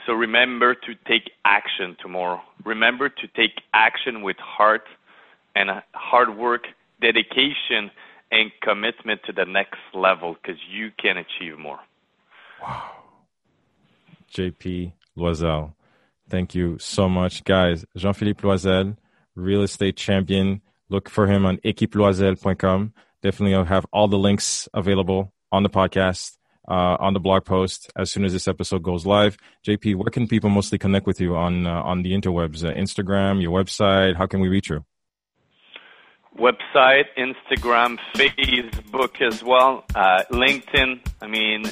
So 0.09 0.15
remember 0.15 0.73
to 0.73 0.95
take 1.07 1.29
action 1.45 1.95
tomorrow. 2.01 2.41
Remember 2.65 3.09
to 3.09 3.27
take 3.35 3.61
action 3.75 4.23
with 4.23 4.37
heart 4.37 4.85
and 5.55 5.69
hard 5.93 6.35
work, 6.35 6.63
dedication, 6.99 7.91
and 8.31 8.51
commitment 8.63 9.21
to 9.27 9.33
the 9.33 9.45
next 9.45 9.77
level 9.93 10.33
because 10.33 10.59
you 10.67 10.89
can 10.99 11.17
achieve 11.17 11.59
more. 11.59 11.77
Wow. 12.59 12.89
JP 14.33 14.93
Loisel, 15.15 15.75
thank 16.27 16.55
you 16.55 16.79
so 16.79 17.07
much. 17.07 17.43
Guys, 17.43 17.85
Jean 17.95 18.13
Philippe 18.13 18.41
Loisel, 18.41 18.97
real 19.35 19.61
estate 19.61 19.95
champion. 19.95 20.63
Look 20.89 21.07
for 21.07 21.27
him 21.27 21.45
on 21.45 21.57
equipeloisel.com. 21.57 22.93
Definitely 23.21 23.63
have 23.67 23.85
all 23.93 24.07
the 24.07 24.17
links 24.17 24.67
available 24.73 25.31
on 25.51 25.61
the 25.61 25.69
podcast, 25.69 26.38
uh, 26.69 26.97
on 26.99 27.13
the 27.13 27.19
blog 27.19 27.45
post 27.45 27.91
as 27.95 28.11
soon 28.11 28.23
as 28.23 28.33
this 28.33 28.47
episode 28.47 28.83
goes 28.83 29.05
live. 29.05 29.37
JP, 29.67 29.95
where 29.95 30.11
can 30.11 30.27
people 30.27 30.49
mostly 30.49 30.77
connect 30.77 31.07
with 31.07 31.19
you 31.19 31.35
on 31.35 31.65
uh, 31.65 31.81
on 31.81 32.03
the 32.03 32.11
interwebs? 32.13 32.63
Uh, 32.63 32.73
Instagram, 32.73 33.41
your 33.41 33.51
website. 33.51 34.15
How 34.15 34.27
can 34.27 34.39
we 34.39 34.47
reach 34.47 34.69
you? 34.69 34.85
Website, 36.37 37.05
Instagram, 37.17 37.99
Facebook 38.15 39.21
as 39.21 39.43
well, 39.43 39.83
uh, 39.95 40.23
LinkedIn. 40.31 41.01
I 41.21 41.27
mean, 41.27 41.65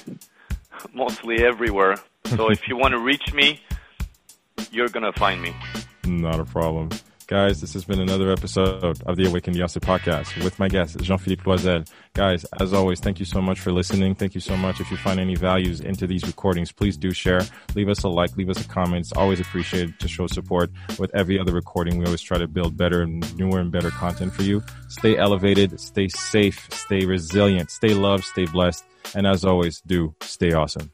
mostly 0.93 1.43
everywhere. 1.43 1.95
So 2.25 2.49
if 2.55 2.67
you 2.67 2.75
want 2.75 2.93
to 2.93 2.99
reach 2.99 3.33
me, 3.33 3.61
you're 4.71 4.89
gonna 4.89 5.13
find 5.13 5.41
me. 5.41 5.55
Not 6.05 6.39
a 6.39 6.45
problem. 6.45 6.89
Guys, 7.27 7.59
this 7.59 7.73
has 7.73 7.83
been 7.83 7.99
another 7.99 8.31
episode 8.31 9.01
of 9.05 9.17
the 9.17 9.27
Awaken 9.27 9.61
Awesome 9.61 9.81
podcast 9.81 10.41
with 10.45 10.57
my 10.59 10.69
guest, 10.69 10.97
Jean-Philippe 11.01 11.43
Loisel. 11.43 11.85
Guys, 12.13 12.45
as 12.57 12.71
always, 12.71 13.01
thank 13.01 13.19
you 13.19 13.25
so 13.25 13.41
much 13.41 13.59
for 13.59 13.73
listening. 13.73 14.15
Thank 14.15 14.33
you 14.33 14.39
so 14.39 14.55
much. 14.55 14.79
If 14.79 14.89
you 14.89 14.95
find 14.95 15.19
any 15.19 15.35
values 15.35 15.81
into 15.81 16.07
these 16.07 16.25
recordings, 16.25 16.71
please 16.71 16.95
do 16.95 17.11
share. 17.11 17.41
Leave 17.75 17.89
us 17.89 18.03
a 18.03 18.07
like, 18.07 18.37
leave 18.37 18.49
us 18.49 18.63
a 18.63 18.67
comment. 18.69 19.01
It's 19.01 19.11
always 19.11 19.41
appreciated 19.41 19.99
to 19.99 20.07
show 20.07 20.25
support 20.27 20.71
with 20.97 21.13
every 21.13 21.37
other 21.37 21.51
recording. 21.51 21.97
We 21.97 22.05
always 22.05 22.21
try 22.21 22.37
to 22.37 22.47
build 22.47 22.77
better 22.77 23.01
and 23.01 23.37
newer 23.37 23.59
and 23.59 23.73
better 23.73 23.89
content 23.89 24.31
for 24.33 24.43
you. 24.43 24.63
Stay 24.87 25.17
elevated, 25.17 25.77
stay 25.81 26.07
safe, 26.07 26.65
stay 26.71 27.05
resilient, 27.05 27.71
stay 27.71 27.93
loved, 27.93 28.23
stay 28.23 28.45
blessed. 28.45 28.85
And 29.15 29.27
as 29.27 29.43
always, 29.43 29.81
do 29.81 30.15
stay 30.21 30.53
awesome. 30.53 30.91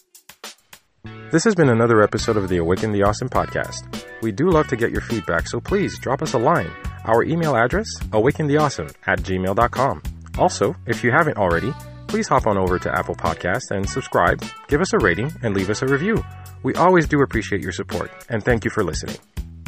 This 1.31 1.43
has 1.43 1.53
been 1.53 1.69
another 1.69 2.01
episode 2.01 2.37
of 2.37 2.49
the 2.49 2.57
Awaken 2.57 2.91
the 2.91 3.03
Awesome 3.03 3.29
podcast. 3.29 4.03
We 4.23 4.31
do 4.31 4.49
love 4.49 4.67
to 4.69 4.77
get 4.77 4.91
your 4.91 5.01
feedback, 5.01 5.47
so 5.49 5.59
please 5.59 5.99
drop 5.99 6.21
us 6.21 6.33
a 6.33 6.39
line. 6.39 6.71
Our 7.03 7.23
email 7.23 7.57
address, 7.57 7.87
awakentheawesome 8.11 8.95
at 9.05 9.19
gmail.com. 9.19 10.01
Also, 10.37 10.75
if 10.87 11.03
you 11.03 11.11
haven't 11.11 11.37
already, 11.37 11.73
please 12.07 12.29
hop 12.29 12.47
on 12.47 12.57
over 12.57 12.79
to 12.79 12.97
Apple 12.97 13.15
Podcasts 13.15 13.71
and 13.71 13.87
subscribe, 13.87 14.41
give 14.69 14.79
us 14.79 14.93
a 14.93 14.97
rating, 14.99 15.29
and 15.43 15.53
leave 15.53 15.69
us 15.69 15.81
a 15.81 15.87
review. 15.87 16.23
We 16.63 16.73
always 16.75 17.05
do 17.05 17.21
appreciate 17.21 17.61
your 17.61 17.73
support, 17.73 18.11
and 18.29 18.43
thank 18.43 18.63
you 18.63 18.71
for 18.71 18.83
listening. 18.83 19.17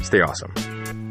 Stay 0.02 0.22
awesome. 0.22 1.05